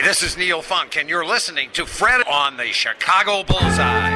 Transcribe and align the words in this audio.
Hi, 0.00 0.06
this 0.06 0.22
is 0.22 0.38
Neil 0.38 0.62
Funk, 0.62 0.96
and 0.96 1.10
you're 1.10 1.26
listening 1.26 1.68
to 1.74 1.84
Fred 1.84 2.26
on 2.26 2.56
the 2.56 2.72
Chicago 2.72 3.42
Bullseye. 3.42 4.08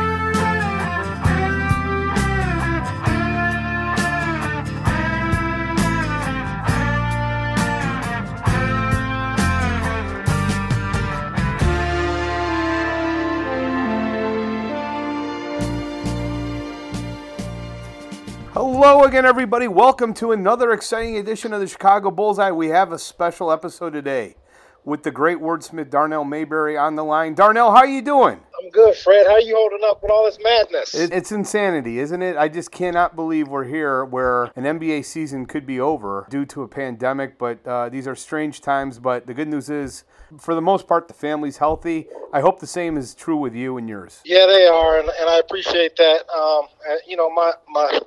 Hello 18.55 19.05
again, 19.05 19.27
everybody. 19.27 19.69
Welcome 19.69 20.15
to 20.15 20.33
another 20.33 20.73
exciting 20.73 21.19
edition 21.19 21.53
of 21.53 21.61
the 21.61 21.67
Chicago 21.67 22.11
Bullseye. 22.11 22.53
We 22.53 22.69
have 22.69 22.91
a 22.91 22.99
special 22.99 23.53
episode 23.53 23.93
today 23.93 24.37
with 24.85 25.03
the 25.03 25.11
great 25.11 25.39
wordsmith 25.39 25.91
Darnell 25.91 26.25
Mayberry 26.25 26.77
on 26.77 26.95
the 26.95 27.05
line. 27.05 27.35
Darnell, 27.35 27.71
how 27.71 27.79
are 27.79 27.87
you 27.87 28.03
doing? 28.03 28.41
I'm 28.63 28.71
good, 28.71 28.97
Fred. 28.97 29.27
How 29.27 29.35
are 29.35 29.41
you 29.41 29.55
holding 29.57 29.81
up 29.85 30.03
with 30.03 30.11
all 30.11 30.25
this 30.25 30.39
madness? 30.43 30.95
It, 30.95 31.13
it's 31.13 31.33
insanity, 31.33 31.99
isn't 31.99 32.23
it? 32.23 32.37
I 32.37 32.49
just 32.49 32.71
cannot 32.71 33.17
believe 33.17 33.49
we're 33.49 33.65
here 33.65 34.05
where 34.05 34.45
an 34.57 34.65
NBA 34.65 35.05
season 35.05 35.47
could 35.47 35.67
be 35.67 35.81
over 35.81 36.27
due 36.31 36.45
to 36.47 36.63
a 36.63 36.69
pandemic, 36.69 37.39
but 37.39 37.67
uh, 37.67 37.89
these 37.89 38.07
are 38.07 38.15
strange 38.15 38.61
times. 38.61 38.99
But 38.99 39.27
the 39.27 39.35
good 39.35 39.49
news 39.49 39.71
is, 39.71 40.05
for 40.39 40.55
the 40.55 40.63
most 40.63 40.87
part, 40.87 41.09
the 41.09 41.15
family's 41.15 41.59
healthy. 41.59 42.09
I 42.33 42.41
hope 42.41 42.61
the 42.61 42.67
same 42.67 42.97
is 42.97 43.15
true 43.15 43.37
with 43.37 43.55
you 43.55 43.77
and 43.77 43.89
yours. 43.89 44.21
yeah, 44.25 44.47
they 44.47 44.67
are, 44.67 44.99
and, 44.99 45.09
and 45.09 45.29
I 45.29 45.39
appreciate 45.39 45.97
that. 45.97 46.29
Um, 46.31 46.67
you 47.07 47.17
know, 47.17 47.31
my 47.31 47.53
my 47.69 48.01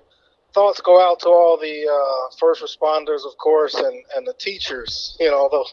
thoughts 0.54 0.82
go 0.82 0.99
out 0.99 1.20
to 1.20 1.30
all 1.30 1.57
the 1.57 1.85
uh, 1.88 2.35
first 2.40 2.63
responders, 2.63 3.26
of 3.26 3.38
course, 3.38 3.76
and, 3.76 4.04
and 4.16 4.26
the 4.26 4.34
teachers. 4.34 5.16
You 5.20 5.30
know, 5.30 5.48
the 5.52 5.66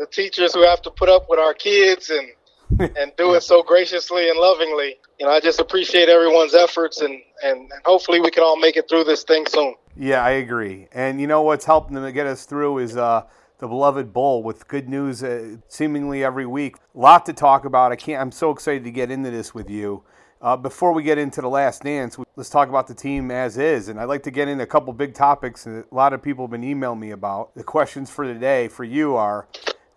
the 0.00 0.06
teachers 0.06 0.54
who 0.54 0.62
have 0.62 0.80
to 0.82 0.90
put 0.90 1.08
up 1.08 1.26
with 1.28 1.38
our 1.38 1.54
kids 1.54 2.10
and 2.10 2.26
and 2.96 3.12
do 3.16 3.34
it 3.34 3.42
so 3.42 3.62
graciously 3.62 4.28
and 4.28 4.38
lovingly. 4.38 4.96
You 5.18 5.26
know, 5.26 5.32
I 5.32 5.40
just 5.40 5.60
appreciate 5.60 6.08
everyone's 6.08 6.54
efforts, 6.54 7.00
and, 7.00 7.20
and, 7.42 7.60
and 7.60 7.82
hopefully 7.84 8.20
we 8.20 8.30
can 8.30 8.42
all 8.42 8.58
make 8.58 8.76
it 8.76 8.88
through 8.88 9.04
this 9.04 9.24
thing 9.24 9.44
soon. 9.46 9.74
Yeah, 9.96 10.24
I 10.24 10.30
agree. 10.30 10.88
And 10.92 11.20
you 11.20 11.26
know 11.26 11.42
what's 11.42 11.64
helping 11.64 11.94
them 11.94 12.04
to 12.04 12.12
get 12.12 12.26
us 12.26 12.44
through 12.44 12.78
is 12.78 12.96
uh, 12.96 13.24
the 13.58 13.66
beloved 13.66 14.12
bowl 14.12 14.42
with 14.42 14.68
good 14.68 14.88
news 14.88 15.22
uh, 15.22 15.56
seemingly 15.68 16.24
every 16.24 16.46
week. 16.46 16.76
A 16.94 16.98
lot 16.98 17.26
to 17.26 17.32
talk 17.32 17.64
about. 17.64 17.92
I 17.92 17.96
can't. 17.96 18.20
I'm 18.20 18.32
so 18.32 18.50
excited 18.50 18.84
to 18.84 18.90
get 18.90 19.10
into 19.10 19.30
this 19.30 19.52
with 19.52 19.68
you. 19.68 20.04
Uh, 20.40 20.56
before 20.56 20.92
we 20.94 21.02
get 21.02 21.18
into 21.18 21.42
the 21.42 21.48
last 21.48 21.82
dance, 21.82 22.16
let's 22.36 22.48
talk 22.48 22.70
about 22.70 22.86
the 22.86 22.94
team 22.94 23.30
as 23.30 23.58
is. 23.58 23.88
And 23.88 24.00
I'd 24.00 24.04
like 24.04 24.22
to 24.22 24.30
get 24.30 24.48
into 24.48 24.64
a 24.64 24.66
couple 24.66 24.92
big 24.94 25.12
topics 25.12 25.64
that 25.64 25.86
a 25.90 25.94
lot 25.94 26.14
of 26.14 26.22
people 26.22 26.46
have 26.46 26.50
been 26.52 26.64
emailing 26.64 27.00
me 27.00 27.10
about. 27.10 27.54
The 27.56 27.64
questions 27.64 28.10
for 28.10 28.24
today 28.24 28.68
for 28.68 28.84
you 28.84 29.16
are: 29.16 29.48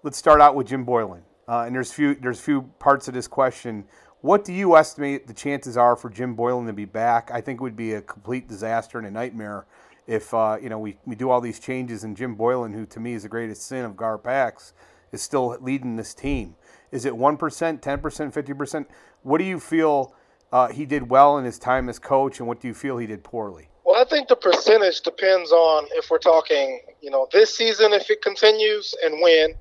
Let's 0.05 0.17
start 0.17 0.41
out 0.41 0.53
with 0.53 0.67
Jim 0.67 0.85
Boylen. 0.85 1.21
Uh, 1.47 1.61
and 1.61 1.73
there's 1.73 1.93
few 1.93 2.13
there's 2.15 2.37
few 2.37 2.63
parts 2.77 3.07
of 3.07 3.13
this 3.13 3.25
question. 3.25 3.85
What 4.19 4.43
do 4.43 4.51
you 4.51 4.75
estimate 4.75 5.27
the 5.27 5.33
chances 5.33 5.77
are 5.77 5.95
for 5.95 6.09
Jim 6.09 6.35
Boylen 6.35 6.67
to 6.67 6.73
be 6.73 6.83
back? 6.83 7.31
I 7.33 7.39
think 7.39 7.61
it 7.61 7.63
would 7.63 7.77
be 7.77 7.93
a 7.93 8.01
complete 8.01 8.49
disaster 8.49 8.97
and 8.97 9.07
a 9.07 9.11
nightmare 9.11 9.65
if 10.05 10.33
uh, 10.33 10.57
you 10.61 10.67
know 10.67 10.77
we, 10.77 10.97
we 11.05 11.15
do 11.15 11.29
all 11.29 11.39
these 11.39 11.57
changes 11.57 12.03
and 12.03 12.17
Jim 12.17 12.35
Boylen, 12.35 12.73
who 12.73 12.85
to 12.87 12.99
me 12.99 13.13
is 13.13 13.23
the 13.23 13.29
greatest 13.29 13.61
sin 13.61 13.85
of 13.85 13.93
GarPax, 13.93 14.73
is 15.13 15.21
still 15.21 15.57
leading 15.61 15.95
this 15.95 16.13
team. 16.13 16.57
Is 16.91 17.05
it 17.05 17.15
one 17.15 17.37
percent, 17.37 17.81
ten 17.81 18.01
percent, 18.01 18.33
fifty 18.33 18.53
percent? 18.53 18.89
What 19.21 19.37
do 19.37 19.45
you 19.45 19.57
feel 19.57 20.15
uh, 20.51 20.67
he 20.67 20.85
did 20.85 21.09
well 21.09 21.37
in 21.37 21.45
his 21.45 21.57
time 21.57 21.87
as 21.87 21.97
coach, 21.97 22.39
and 22.39 22.47
what 22.47 22.59
do 22.59 22.67
you 22.67 22.73
feel 22.73 22.97
he 22.97 23.07
did 23.07 23.23
poorly? 23.23 23.69
Well, 23.85 24.01
I 24.01 24.03
think 24.03 24.27
the 24.27 24.35
percentage 24.35 24.99
depends 24.99 25.53
on 25.53 25.87
if 25.93 26.09
we're 26.09 26.17
talking, 26.17 26.81
you 27.01 27.09
know, 27.09 27.29
this 27.31 27.55
season 27.55 27.93
if 27.93 28.09
it 28.09 28.21
continues 28.21 28.93
and 29.01 29.21
when 29.21 29.55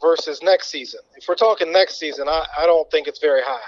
versus 0.00 0.42
next 0.42 0.68
season. 0.68 1.00
If 1.16 1.26
we're 1.28 1.34
talking 1.34 1.72
next 1.72 1.98
season, 1.98 2.28
I, 2.28 2.44
I 2.58 2.66
don't 2.66 2.90
think 2.90 3.06
it's 3.06 3.20
very 3.20 3.42
high. 3.44 3.60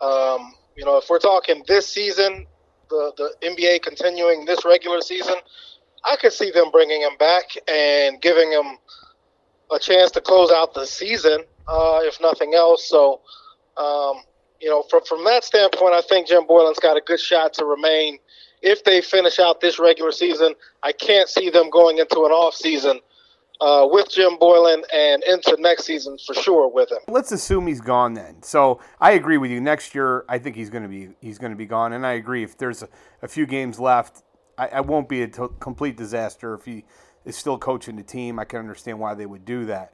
Um, 0.00 0.54
you 0.76 0.84
know, 0.84 0.96
if 0.96 1.08
we're 1.08 1.18
talking 1.18 1.62
this 1.68 1.86
season, 1.86 2.46
the, 2.88 3.12
the 3.16 3.48
NBA 3.48 3.82
continuing 3.82 4.44
this 4.44 4.64
regular 4.64 5.00
season, 5.00 5.34
I 6.04 6.16
could 6.16 6.32
see 6.32 6.50
them 6.50 6.70
bringing 6.70 7.02
him 7.02 7.16
back 7.18 7.44
and 7.68 8.20
giving 8.20 8.50
him 8.50 8.78
a 9.70 9.78
chance 9.78 10.10
to 10.12 10.20
close 10.20 10.50
out 10.50 10.74
the 10.74 10.86
season, 10.86 11.44
uh, 11.68 12.00
if 12.02 12.20
nothing 12.20 12.54
else. 12.54 12.88
So, 12.88 13.20
um, 13.76 14.22
you 14.60 14.68
know, 14.68 14.82
from 14.82 15.04
from 15.04 15.24
that 15.24 15.44
standpoint, 15.44 15.94
I 15.94 16.02
think 16.02 16.28
Jim 16.28 16.46
Boylen's 16.46 16.78
got 16.78 16.96
a 16.96 17.00
good 17.00 17.20
shot 17.20 17.52
to 17.54 17.64
remain. 17.64 18.18
If 18.62 18.84
they 18.84 19.00
finish 19.00 19.38
out 19.38 19.60
this 19.60 19.78
regular 19.78 20.12
season, 20.12 20.54
I 20.82 20.92
can't 20.92 21.28
see 21.28 21.48
them 21.48 21.70
going 21.70 21.98
into 21.98 22.24
an 22.24 22.30
off 22.30 22.54
season 22.54 23.00
uh, 23.60 23.86
with 23.90 24.10
Jim 24.10 24.36
Boylen 24.40 24.82
and 24.92 25.22
into 25.24 25.56
next 25.58 25.84
season 25.84 26.16
for 26.26 26.34
sure 26.34 26.68
with 26.68 26.90
him. 26.90 26.98
Let's 27.08 27.32
assume 27.32 27.66
he's 27.66 27.80
gone 27.80 28.14
then. 28.14 28.42
So 28.42 28.80
I 29.00 29.12
agree 29.12 29.36
with 29.36 29.50
you. 29.50 29.60
Next 29.60 29.94
year, 29.94 30.24
I 30.28 30.38
think 30.38 30.56
he's 30.56 30.70
going 30.70 30.82
to 30.82 30.88
be 30.88 31.10
he's 31.20 31.38
going 31.38 31.52
to 31.52 31.56
be 31.56 31.66
gone, 31.66 31.92
and 31.92 32.06
I 32.06 32.12
agree. 32.12 32.42
If 32.42 32.56
there's 32.56 32.82
a, 32.82 32.88
a 33.22 33.28
few 33.28 33.46
games 33.46 33.78
left, 33.78 34.22
I, 34.56 34.68
I 34.68 34.80
won't 34.80 35.08
be 35.08 35.22
a 35.22 35.28
complete 35.28 35.96
disaster 35.96 36.54
if 36.54 36.64
he 36.64 36.84
is 37.24 37.36
still 37.36 37.58
coaching 37.58 37.96
the 37.96 38.02
team. 38.02 38.38
I 38.38 38.44
can 38.44 38.58
understand 38.58 38.98
why 38.98 39.14
they 39.14 39.26
would 39.26 39.44
do 39.44 39.66
that. 39.66 39.92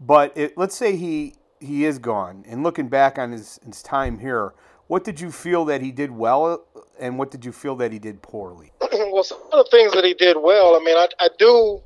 But 0.00 0.36
it, 0.36 0.56
let's 0.56 0.76
say 0.76 0.96
he 0.96 1.34
he 1.60 1.84
is 1.84 1.98
gone, 1.98 2.44
and 2.46 2.62
looking 2.62 2.88
back 2.88 3.18
on 3.18 3.32
his 3.32 3.58
his 3.64 3.82
time 3.82 4.18
here, 4.18 4.52
what 4.86 5.02
did 5.04 5.20
you 5.20 5.32
feel 5.32 5.64
that 5.66 5.80
he 5.80 5.90
did 5.90 6.10
well, 6.10 6.64
and 7.00 7.18
what 7.18 7.30
did 7.30 7.44
you 7.44 7.52
feel 7.52 7.74
that 7.76 7.90
he 7.90 7.98
did 7.98 8.22
poorly? 8.22 8.72
well, 8.92 9.24
some 9.24 9.40
of 9.52 9.64
the 9.64 9.68
things 9.70 9.92
that 9.92 10.04
he 10.04 10.14
did 10.14 10.36
well, 10.36 10.76
I 10.76 10.84
mean, 10.84 10.96
I, 10.96 11.08
I 11.18 11.28
do 11.38 11.82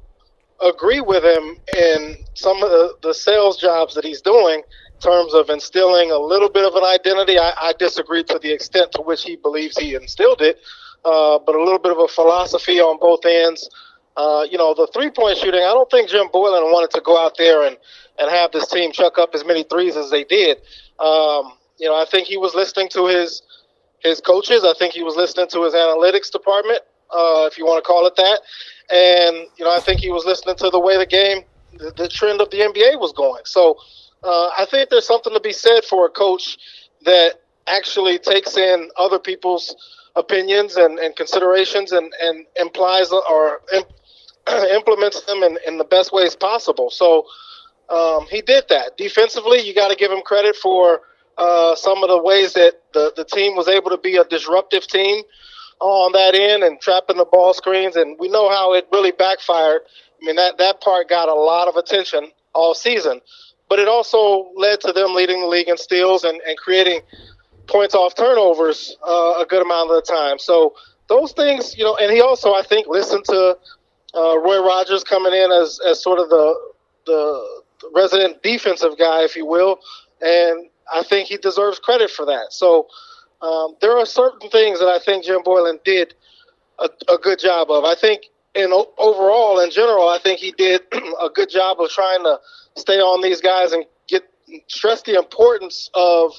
agree 0.62 1.00
with 1.00 1.24
him 1.24 1.56
in 1.76 2.16
some 2.34 2.62
of 2.62 2.70
the, 2.70 2.96
the 3.02 3.14
sales 3.14 3.56
jobs 3.56 3.94
that 3.94 4.04
he's 4.04 4.20
doing 4.20 4.58
in 4.60 5.00
terms 5.00 5.34
of 5.34 5.50
instilling 5.50 6.10
a 6.10 6.18
little 6.18 6.48
bit 6.48 6.64
of 6.64 6.74
an 6.74 6.84
identity. 6.84 7.38
I, 7.38 7.52
I 7.56 7.74
disagree 7.78 8.22
to 8.24 8.38
the 8.38 8.52
extent 8.52 8.92
to 8.92 9.02
which 9.02 9.22
he 9.22 9.36
believes 9.36 9.76
he 9.76 9.94
instilled 9.94 10.40
it, 10.40 10.58
uh, 11.04 11.38
but 11.44 11.54
a 11.54 11.62
little 11.62 11.78
bit 11.78 11.92
of 11.92 11.98
a 11.98 12.08
philosophy 12.08 12.80
on 12.80 12.98
both 12.98 13.24
ends. 13.24 13.68
Uh, 14.16 14.46
you 14.50 14.58
know, 14.58 14.74
the 14.74 14.86
three 14.92 15.10
point 15.10 15.38
shooting, 15.38 15.60
I 15.60 15.72
don't 15.72 15.90
think 15.90 16.10
Jim 16.10 16.28
Boylen 16.28 16.70
wanted 16.72 16.90
to 16.90 17.00
go 17.00 17.18
out 17.18 17.36
there 17.38 17.66
and, 17.66 17.76
and 18.18 18.30
have 18.30 18.52
this 18.52 18.68
team 18.68 18.92
chuck 18.92 19.18
up 19.18 19.30
as 19.34 19.44
many 19.44 19.62
threes 19.64 19.96
as 19.96 20.10
they 20.10 20.24
did. 20.24 20.58
Um, 21.00 21.52
you 21.78 21.88
know, 21.88 21.94
I 21.94 22.04
think 22.10 22.28
he 22.28 22.36
was 22.36 22.54
listening 22.54 22.88
to 22.90 23.06
his 23.06 23.42
his 24.00 24.20
coaches. 24.20 24.64
I 24.64 24.74
think 24.78 24.92
he 24.92 25.02
was 25.02 25.16
listening 25.16 25.48
to 25.48 25.62
his 25.64 25.74
analytics 25.74 26.30
department, 26.30 26.82
uh, 27.12 27.48
if 27.50 27.58
you 27.58 27.64
want 27.64 27.82
to 27.82 27.86
call 27.86 28.06
it 28.06 28.16
that. 28.16 28.40
And, 28.90 29.48
you 29.56 29.64
know, 29.64 29.74
I 29.74 29.80
think 29.80 30.00
he 30.00 30.10
was 30.10 30.24
listening 30.24 30.56
to 30.56 30.70
the 30.70 30.80
way 30.80 30.96
the 30.96 31.06
game, 31.06 31.42
the, 31.78 31.92
the 31.96 32.08
trend 32.08 32.40
of 32.40 32.50
the 32.50 32.58
NBA 32.58 33.00
was 33.00 33.12
going. 33.12 33.42
So 33.44 33.76
uh, 34.22 34.50
I 34.58 34.66
think 34.70 34.90
there's 34.90 35.06
something 35.06 35.32
to 35.32 35.40
be 35.40 35.52
said 35.52 35.84
for 35.84 36.06
a 36.06 36.10
coach 36.10 36.58
that 37.04 37.40
actually 37.66 38.18
takes 38.18 38.56
in 38.56 38.90
other 38.96 39.18
people's 39.18 39.74
opinions 40.16 40.76
and, 40.76 40.98
and 40.98 41.16
considerations 41.16 41.92
and, 41.92 42.12
and 42.20 42.46
implies 42.60 43.10
or 43.12 43.60
imp- 43.72 43.86
implements 44.70 45.22
them 45.22 45.42
in, 45.42 45.58
in 45.66 45.78
the 45.78 45.84
best 45.84 46.12
ways 46.12 46.36
possible. 46.36 46.90
So 46.90 47.24
um, 47.88 48.26
he 48.30 48.42
did 48.42 48.64
that. 48.68 48.96
Defensively, 48.96 49.60
you 49.60 49.74
got 49.74 49.88
to 49.88 49.96
give 49.96 50.10
him 50.10 50.22
credit 50.22 50.56
for 50.56 51.02
uh, 51.38 51.74
some 51.76 52.02
of 52.02 52.10
the 52.10 52.20
ways 52.22 52.52
that 52.54 52.74
the, 52.92 53.12
the 53.16 53.24
team 53.24 53.56
was 53.56 53.68
able 53.68 53.90
to 53.90 53.98
be 53.98 54.16
a 54.16 54.24
disruptive 54.24 54.86
team 54.86 55.22
on 55.82 56.12
that 56.12 56.34
end 56.34 56.62
and 56.62 56.80
trapping 56.80 57.16
the 57.16 57.24
ball 57.24 57.52
screens. 57.54 57.96
And 57.96 58.18
we 58.18 58.28
know 58.28 58.48
how 58.48 58.72
it 58.74 58.86
really 58.92 59.10
backfired. 59.10 59.82
I 60.20 60.24
mean, 60.24 60.36
that, 60.36 60.58
that 60.58 60.80
part 60.80 61.08
got 61.08 61.28
a 61.28 61.34
lot 61.34 61.68
of 61.68 61.76
attention 61.76 62.30
all 62.54 62.74
season. 62.74 63.20
But 63.68 63.78
it 63.78 63.88
also 63.88 64.50
led 64.56 64.80
to 64.82 64.92
them 64.92 65.14
leading 65.14 65.40
the 65.40 65.46
league 65.46 65.68
in 65.68 65.76
steals 65.76 66.24
and, 66.24 66.40
and 66.46 66.56
creating 66.58 67.00
points 67.66 67.94
off 67.94 68.14
turnovers 68.14 68.96
uh, 69.06 69.40
a 69.40 69.46
good 69.48 69.62
amount 69.62 69.90
of 69.90 69.96
the 69.96 70.02
time. 70.02 70.38
So 70.38 70.74
those 71.08 71.32
things, 71.32 71.76
you 71.76 71.84
know, 71.84 71.96
and 71.96 72.12
he 72.12 72.20
also, 72.20 72.54
I 72.54 72.62
think, 72.62 72.86
listened 72.86 73.24
to 73.26 73.56
uh, 74.14 74.38
Roy 74.38 74.60
Rogers 74.64 75.04
coming 75.04 75.32
in 75.32 75.50
as, 75.50 75.80
as 75.88 76.02
sort 76.02 76.18
of 76.18 76.28
the, 76.28 76.54
the 77.06 77.62
resident 77.94 78.42
defensive 78.42 78.98
guy, 78.98 79.24
if 79.24 79.36
you 79.36 79.46
will. 79.46 79.80
And 80.20 80.68
I 80.92 81.02
think 81.02 81.28
he 81.28 81.36
deserves 81.38 81.78
credit 81.78 82.10
for 82.10 82.26
that. 82.26 82.52
So 82.52 82.88
um, 83.42 83.74
there 83.80 83.98
are 83.98 84.06
certain 84.06 84.48
things 84.50 84.78
that 84.78 84.88
I 84.88 84.98
think 84.98 85.24
Jim 85.24 85.42
Boylen 85.42 85.82
did 85.84 86.14
a, 86.78 86.88
a 87.12 87.18
good 87.18 87.38
job 87.38 87.70
of. 87.70 87.84
I 87.84 87.94
think, 87.94 88.22
in 88.54 88.72
overall, 88.98 89.60
in 89.60 89.70
general, 89.70 90.08
I 90.08 90.18
think 90.18 90.38
he 90.38 90.52
did 90.52 90.82
a 90.92 91.28
good 91.28 91.50
job 91.50 91.80
of 91.80 91.90
trying 91.90 92.22
to 92.24 92.38
stay 92.76 92.98
on 92.98 93.22
these 93.22 93.40
guys 93.40 93.72
and 93.72 93.84
get 94.08 94.22
stress 94.68 95.02
the 95.02 95.14
importance 95.14 95.90
of 95.94 96.32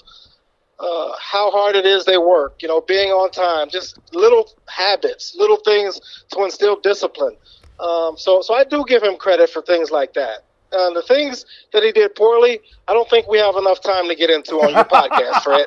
uh, 0.80 1.12
how 1.20 1.52
hard 1.52 1.76
it 1.76 1.86
is 1.86 2.06
they 2.06 2.18
work. 2.18 2.62
You 2.62 2.68
know, 2.68 2.82
being 2.82 3.10
on 3.10 3.32
time, 3.32 3.70
just 3.70 4.00
little 4.14 4.48
habits, 4.70 5.36
little 5.38 5.58
things 5.58 6.00
to 6.32 6.44
instill 6.44 6.80
discipline. 6.80 7.36
Um, 7.80 8.16
so, 8.18 8.42
so 8.42 8.54
I 8.54 8.64
do 8.64 8.86
give 8.88 9.04
him 9.04 9.18
credit 9.18 9.50
for 9.50 9.62
things 9.62 9.92
like 9.92 10.14
that. 10.14 10.40
Uh, 10.74 10.90
the 10.92 11.04
things 11.04 11.46
that 11.72 11.84
he 11.84 11.92
did 11.92 12.16
poorly, 12.16 12.60
I 12.88 12.94
don't 12.94 13.10
think 13.10 13.28
we 13.28 13.38
have 13.38 13.56
enough 13.56 13.82
time 13.82 14.08
to 14.08 14.16
get 14.16 14.30
into 14.30 14.56
on 14.56 14.74
your 14.74 14.86
podcast, 14.86 15.44
Fred. 15.44 15.66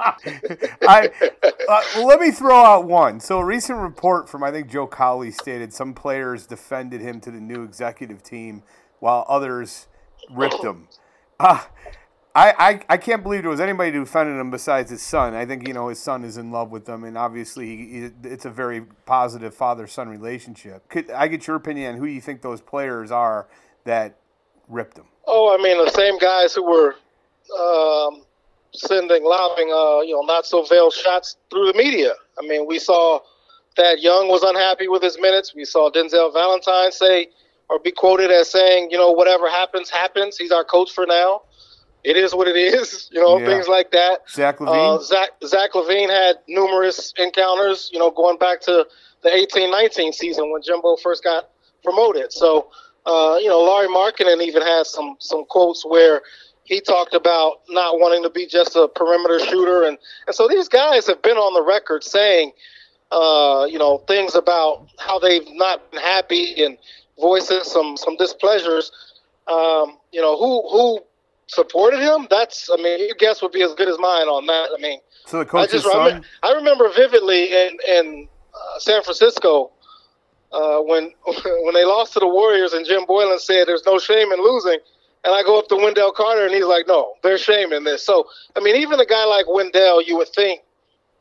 I, 0.88 1.10
uh, 1.42 1.80
well, 1.96 2.06
let 2.06 2.20
me 2.20 2.30
throw 2.30 2.56
out 2.56 2.86
one. 2.86 3.20
So, 3.20 3.38
a 3.38 3.44
recent 3.44 3.78
report 3.78 4.28
from 4.28 4.42
I 4.42 4.50
think 4.50 4.68
Joe 4.68 4.86
Cowley 4.86 5.30
stated 5.30 5.72
some 5.72 5.94
players 5.94 6.46
defended 6.46 7.00
him 7.00 7.20
to 7.20 7.30
the 7.30 7.40
new 7.40 7.62
executive 7.62 8.22
team, 8.22 8.62
while 8.98 9.24
others 9.28 9.86
ripped 10.30 10.64
him. 10.64 10.88
Uh, 11.38 11.62
I, 12.36 12.54
I, 12.58 12.80
I 12.90 12.96
can't 12.98 13.22
believe 13.22 13.42
there 13.42 13.50
was 13.50 13.60
anybody 13.60 13.92
who 13.92 14.04
defended 14.04 14.38
him 14.38 14.50
besides 14.50 14.90
his 14.90 15.00
son. 15.00 15.34
I 15.34 15.46
think 15.46 15.66
you 15.66 15.72
know 15.72 15.88
his 15.88 15.98
son 15.98 16.22
is 16.22 16.36
in 16.36 16.50
love 16.50 16.70
with 16.70 16.84
them, 16.84 17.04
and 17.04 17.16
obviously 17.16 17.76
he, 17.76 18.10
it's 18.24 18.44
a 18.44 18.50
very 18.50 18.82
positive 19.06 19.54
father-son 19.54 20.10
relationship. 20.10 20.86
Could 20.90 21.10
I 21.10 21.28
get 21.28 21.46
your 21.46 21.56
opinion 21.56 21.94
on 21.94 21.98
who 21.98 22.04
you 22.04 22.20
think 22.20 22.42
those 22.42 22.60
players 22.60 23.10
are 23.10 23.48
that 23.84 24.18
ripped 24.68 24.98
him? 24.98 25.06
Oh, 25.26 25.56
I 25.56 25.62
mean 25.62 25.82
the 25.84 25.90
same 25.90 26.18
guys 26.18 26.54
who 26.54 26.62
were 26.62 26.94
um, 27.58 28.22
sending, 28.72 29.24
lobbing, 29.24 29.70
uh, 29.72 30.00
you 30.00 30.14
know, 30.14 30.22
not 30.22 30.46
so 30.46 30.64
veiled 30.64 30.92
shots 30.92 31.36
through 31.50 31.72
the 31.72 31.74
media. 31.78 32.12
I 32.38 32.46
mean, 32.46 32.66
we 32.66 32.78
saw 32.78 33.20
that 33.76 34.00
Young 34.00 34.28
was 34.28 34.42
unhappy 34.42 34.88
with 34.88 35.02
his 35.02 35.18
minutes. 35.20 35.54
We 35.54 35.64
saw 35.64 35.90
Denzel 35.90 36.32
Valentine 36.32 36.92
say 36.92 37.28
or 37.68 37.78
be 37.80 37.90
quoted 37.90 38.30
as 38.30 38.50
saying, 38.50 38.90
you 38.90 38.96
know, 38.96 39.10
whatever 39.10 39.50
happens, 39.50 39.90
happens. 39.90 40.36
He's 40.36 40.52
our 40.52 40.64
coach 40.64 40.92
for 40.92 41.04
now 41.06 41.42
it 42.06 42.16
is 42.16 42.34
what 42.34 42.46
it 42.46 42.56
is, 42.74 43.10
you 43.12 43.20
know, 43.20 43.38
yeah. 43.38 43.46
things 43.46 43.68
like 43.68 43.90
that. 43.90 44.30
Zach 44.30 44.58
LaVine. 44.58 44.96
Uh, 44.96 45.02
Zach, 45.02 45.30
Zach 45.44 45.72
LaVine 45.72 46.08
had 46.08 46.36
numerous 46.48 47.12
encounters, 47.18 47.90
you 47.92 47.98
know, 47.98 48.10
going 48.10 48.38
back 48.38 48.60
to 48.62 48.86
the 49.22 49.28
18-19 49.28 50.14
season 50.14 50.50
when 50.50 50.62
Jimbo 50.62 50.96
first 50.96 51.24
got 51.24 51.50
promoted. 51.82 52.32
So, 52.32 52.70
uh, 53.06 53.38
you 53.40 53.48
know, 53.48 53.62
Larry 53.62 53.88
Markkanen 53.88 54.42
even 54.42 54.62
had 54.62 54.86
some 54.86 55.16
some 55.20 55.44
quotes 55.46 55.84
where 55.86 56.22
he 56.64 56.80
talked 56.80 57.14
about 57.14 57.60
not 57.68 58.00
wanting 58.00 58.24
to 58.24 58.30
be 58.30 58.46
just 58.46 58.74
a 58.74 58.88
perimeter 58.88 59.38
shooter, 59.38 59.84
and 59.84 59.96
and 60.26 60.34
so 60.34 60.48
these 60.48 60.68
guys 60.68 61.06
have 61.06 61.22
been 61.22 61.36
on 61.36 61.54
the 61.54 61.62
record 61.62 62.02
saying, 62.02 62.52
uh, 63.12 63.66
you 63.70 63.78
know, 63.78 63.98
things 64.08 64.34
about 64.34 64.88
how 64.98 65.20
they've 65.20 65.46
not 65.52 65.90
been 65.92 66.00
happy 66.00 66.62
and 66.64 66.76
voicing 67.20 67.60
some 67.62 67.96
some 67.96 68.16
displeasures. 68.16 68.90
Um, 69.46 69.98
you 70.10 70.20
know, 70.20 70.36
who 70.36 70.68
who 70.68 71.00
supported 71.46 72.00
him, 72.00 72.26
that's 72.28 72.68
I 72.72 72.76
mean, 72.82 73.06
your 73.06 73.14
guess 73.16 73.40
would 73.40 73.52
be 73.52 73.62
as 73.62 73.72
good 73.74 73.88
as 73.88 73.98
mine 74.00 74.26
on 74.26 74.46
that. 74.46 74.70
I 74.76 74.80
mean, 74.80 74.98
so 75.26 75.38
the 75.38 75.46
coach's 75.46 75.70
I 75.70 75.76
just 75.76 75.84
son? 75.84 76.04
Remember, 76.04 76.26
I 76.42 76.52
remember 76.54 76.88
vividly 76.92 77.52
in 77.52 77.76
in 77.88 78.28
uh, 78.52 78.78
San 78.80 79.04
Francisco 79.04 79.70
uh, 80.56 80.80
when 80.80 81.12
when 81.62 81.74
they 81.74 81.84
lost 81.84 82.14
to 82.14 82.20
the 82.20 82.28
Warriors 82.28 82.72
and 82.72 82.86
Jim 82.86 83.04
Boylen 83.06 83.38
said, 83.38 83.66
"There's 83.66 83.84
no 83.86 83.98
shame 83.98 84.32
in 84.32 84.40
losing." 84.42 84.78
And 85.24 85.34
I 85.34 85.42
go 85.42 85.58
up 85.58 85.68
to 85.68 85.76
Wendell 85.76 86.12
Carter 86.12 86.44
and 86.46 86.54
he's 86.54 86.64
like, 86.64 86.86
"No, 86.86 87.14
there's 87.22 87.42
shame 87.42 87.72
in 87.72 87.84
this." 87.84 88.04
So 88.04 88.26
I 88.56 88.60
mean, 88.60 88.76
even 88.76 88.98
a 88.98 89.06
guy 89.06 89.24
like 89.24 89.46
Wendell, 89.48 90.02
you 90.02 90.16
would 90.16 90.28
think, 90.28 90.62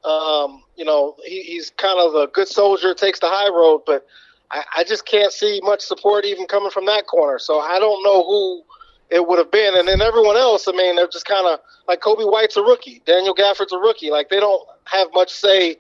um, 0.05 0.63
you 0.77 0.85
know, 0.85 1.15
he, 1.25 1.41
he's 1.43 1.71
kind 1.71 1.99
of 1.99 2.15
a 2.15 2.27
good 2.27 2.47
soldier, 2.47 2.93
takes 2.93 3.19
the 3.19 3.27
high 3.27 3.49
road, 3.49 3.81
but 3.85 4.05
I, 4.51 4.63
I 4.77 4.83
just 4.83 5.05
can't 5.05 5.33
see 5.33 5.59
much 5.63 5.81
support 5.81 6.23
even 6.25 6.45
coming 6.45 6.71
from 6.71 6.85
that 6.85 7.07
corner. 7.07 7.39
So 7.39 7.59
I 7.59 7.79
don't 7.79 8.03
know 8.03 8.23
who 8.23 8.63
it 9.09 9.27
would 9.27 9.39
have 9.39 9.51
been. 9.51 9.75
And 9.75 9.87
then 9.87 10.01
everyone 10.01 10.37
else, 10.37 10.67
I 10.67 10.71
mean, 10.71 10.95
they're 10.95 11.07
just 11.07 11.25
kind 11.25 11.45
of 11.45 11.59
like 11.87 11.99
Coby 11.99 12.29
White's 12.31 12.55
a 12.57 12.61
rookie, 12.61 13.01
Daniel 13.05 13.33
Gafford's 13.33 13.73
a 13.73 13.77
rookie. 13.77 14.11
Like 14.11 14.29
they 14.29 14.39
don't 14.39 14.65
have 14.85 15.07
much 15.13 15.31
say. 15.31 15.77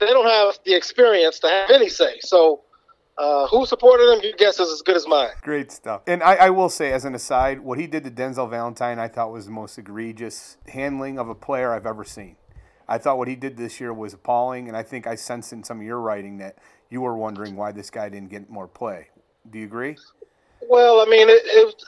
They 0.00 0.06
don't 0.06 0.26
have 0.26 0.58
the 0.64 0.74
experience 0.74 1.38
to 1.40 1.48
have 1.48 1.70
any 1.70 1.88
say. 1.88 2.18
So. 2.20 2.62
Uh, 3.18 3.48
who 3.48 3.66
supported 3.66 4.12
him? 4.12 4.20
Your 4.22 4.32
guess 4.34 4.60
is 4.60 4.72
as 4.72 4.80
good 4.80 4.96
as 4.96 5.06
mine. 5.08 5.30
Great 5.42 5.72
stuff. 5.72 6.02
And 6.06 6.22
I, 6.22 6.34
I, 6.34 6.50
will 6.50 6.68
say, 6.68 6.92
as 6.92 7.04
an 7.04 7.16
aside, 7.16 7.58
what 7.58 7.76
he 7.76 7.88
did 7.88 8.04
to 8.04 8.10
Denzel 8.12 8.48
Valentine, 8.48 9.00
I 9.00 9.08
thought 9.08 9.32
was 9.32 9.46
the 9.46 9.50
most 9.50 9.76
egregious 9.76 10.56
handling 10.68 11.18
of 11.18 11.28
a 11.28 11.34
player 11.34 11.72
I've 11.72 11.86
ever 11.86 12.04
seen. 12.04 12.36
I 12.86 12.96
thought 12.98 13.18
what 13.18 13.26
he 13.26 13.34
did 13.34 13.56
this 13.56 13.80
year 13.80 13.92
was 13.92 14.14
appalling, 14.14 14.68
and 14.68 14.76
I 14.76 14.84
think 14.84 15.08
I 15.08 15.16
sensed 15.16 15.52
in 15.52 15.64
some 15.64 15.80
of 15.80 15.84
your 15.84 16.00
writing 16.00 16.38
that 16.38 16.58
you 16.90 17.00
were 17.00 17.16
wondering 17.16 17.56
why 17.56 17.72
this 17.72 17.90
guy 17.90 18.08
didn't 18.08 18.30
get 18.30 18.48
more 18.48 18.68
play. 18.68 19.08
Do 19.50 19.58
you 19.58 19.64
agree? 19.64 19.96
Well, 20.68 21.00
I 21.00 21.06
mean, 21.06 21.28
it, 21.28 21.42
it, 21.44 21.82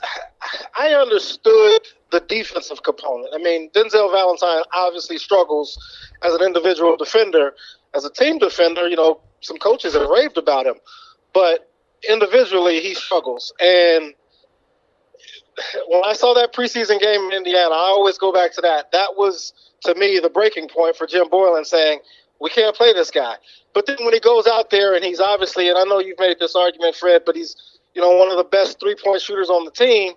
I 0.77 0.89
understood 0.89 1.81
the 2.11 2.19
defensive 2.27 2.83
component. 2.83 3.29
I 3.33 3.37
mean, 3.37 3.69
Denzel 3.71 4.11
Valentine 4.11 4.63
obviously 4.73 5.17
struggles 5.17 5.79
as 6.23 6.33
an 6.33 6.43
individual 6.43 6.97
defender. 6.97 7.53
As 7.95 8.05
a 8.05 8.11
team 8.11 8.37
defender, 8.37 8.87
you 8.87 8.95
know, 8.95 9.21
some 9.41 9.57
coaches 9.57 9.93
have 9.93 10.07
raved 10.09 10.37
about 10.37 10.65
him, 10.65 10.75
but 11.33 11.69
individually 12.07 12.81
he 12.81 12.93
struggles. 12.93 13.53
And 13.59 14.13
when 15.87 16.03
I 16.05 16.13
saw 16.13 16.33
that 16.33 16.53
preseason 16.53 16.99
game 16.99 17.21
in 17.21 17.33
Indiana, 17.33 17.73
I 17.73 17.89
always 17.89 18.17
go 18.17 18.31
back 18.31 18.53
to 18.53 18.61
that. 18.61 18.91
That 18.91 19.15
was 19.15 19.53
to 19.81 19.95
me 19.95 20.19
the 20.19 20.29
breaking 20.29 20.69
point 20.69 20.95
for 20.95 21.07
Jim 21.07 21.27
Boylen 21.27 21.65
saying 21.65 21.99
we 22.39 22.49
can't 22.49 22.75
play 22.75 22.93
this 22.93 23.11
guy. 23.11 23.35
But 23.73 23.85
then 23.85 23.97
when 24.01 24.13
he 24.13 24.19
goes 24.19 24.47
out 24.47 24.69
there 24.69 24.95
and 24.95 25.03
he's 25.03 25.19
obviously, 25.19 25.69
and 25.69 25.77
I 25.77 25.83
know 25.83 25.99
you've 25.99 26.19
made 26.19 26.37
this 26.39 26.55
argument, 26.55 26.95
Fred, 26.95 27.23
but 27.25 27.35
he's 27.35 27.55
you 27.93 28.01
know, 28.01 28.15
one 28.15 28.31
of 28.31 28.37
the 28.37 28.43
best 28.43 28.79
three 28.79 28.95
point 28.95 29.21
shooters 29.21 29.49
on 29.49 29.65
the 29.65 29.71
team, 29.71 30.13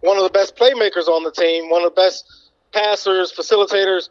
one 0.00 0.16
of 0.16 0.24
the 0.24 0.30
best 0.30 0.56
playmakers 0.56 1.08
on 1.08 1.22
the 1.22 1.30
team, 1.30 1.70
one 1.70 1.84
of 1.84 1.94
the 1.94 2.00
best 2.00 2.24
passers, 2.72 3.32
facilitators, 3.32 4.08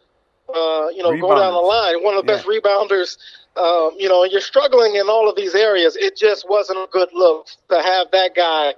uh, 0.49 0.87
you 0.89 1.03
know, 1.03 1.11
Rebounders. 1.11 1.21
go 1.21 1.35
down 1.35 1.53
the 1.53 1.59
line, 1.59 2.03
one 2.03 2.15
of 2.15 2.25
the 2.25 2.31
yeah. 2.31 2.37
best 2.37 2.47
rebounders. 2.47 3.17
Um, 3.55 3.91
you 3.97 4.09
know, 4.09 4.23
you're 4.23 4.41
struggling 4.41 4.95
in 4.95 5.09
all 5.09 5.29
of 5.29 5.35
these 5.35 5.53
areas. 5.53 5.95
It 5.95 6.17
just 6.17 6.49
wasn't 6.49 6.79
a 6.79 6.87
good 6.91 7.09
look 7.13 7.47
to 7.69 7.81
have 7.81 8.07
that 8.11 8.35
guy 8.35 8.73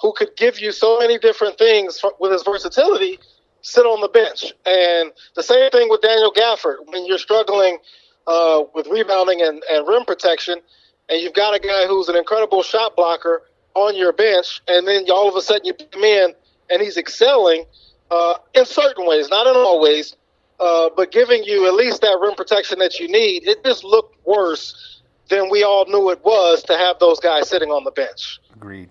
who 0.00 0.12
could 0.12 0.36
give 0.36 0.60
you 0.60 0.70
so 0.70 0.98
many 0.98 1.18
different 1.18 1.58
things 1.58 2.04
with 2.20 2.32
his 2.32 2.42
versatility 2.42 3.18
sit 3.62 3.84
on 3.84 4.00
the 4.00 4.08
bench. 4.08 4.52
And 4.66 5.12
the 5.34 5.42
same 5.42 5.70
thing 5.70 5.88
with 5.88 6.00
Daniel 6.00 6.32
Gafford. 6.32 6.76
When 6.86 7.06
you're 7.06 7.18
struggling 7.18 7.78
uh, 8.26 8.62
with 8.74 8.86
rebounding 8.86 9.42
and, 9.42 9.62
and 9.70 9.86
rim 9.86 10.04
protection, 10.04 10.60
and 11.08 11.20
you've 11.20 11.34
got 11.34 11.54
a 11.54 11.58
guy 11.58 11.86
who's 11.86 12.08
an 12.08 12.16
incredible 12.16 12.62
shot 12.62 12.96
blocker 12.96 13.42
on 13.74 13.96
your 13.96 14.12
bench, 14.12 14.60
and 14.68 14.86
then 14.86 15.04
all 15.10 15.28
of 15.28 15.36
a 15.36 15.40
sudden 15.40 15.64
you 15.64 15.72
put 15.72 15.94
him 15.94 16.04
in, 16.04 16.34
and 16.70 16.82
he's 16.82 16.96
excelling 16.96 17.64
uh, 18.10 18.34
in 18.54 18.64
certain 18.66 19.06
ways, 19.06 19.28
not 19.28 19.46
in 19.46 19.54
all 19.56 19.80
ways, 19.80 20.16
uh, 20.60 20.90
but 20.96 21.12
giving 21.12 21.44
you 21.44 21.66
at 21.66 21.74
least 21.74 22.00
that 22.02 22.18
rim 22.20 22.34
protection 22.34 22.78
that 22.80 22.98
you 22.98 23.08
need. 23.08 23.46
It 23.46 23.64
just 23.64 23.84
looked 23.84 24.16
worse 24.26 25.02
than 25.28 25.50
we 25.50 25.62
all 25.62 25.86
knew 25.86 26.10
it 26.10 26.24
was 26.24 26.62
to 26.64 26.76
have 26.76 26.98
those 26.98 27.20
guys 27.20 27.48
sitting 27.48 27.70
on 27.70 27.84
the 27.84 27.90
bench. 27.90 28.38
Agreed. 28.54 28.90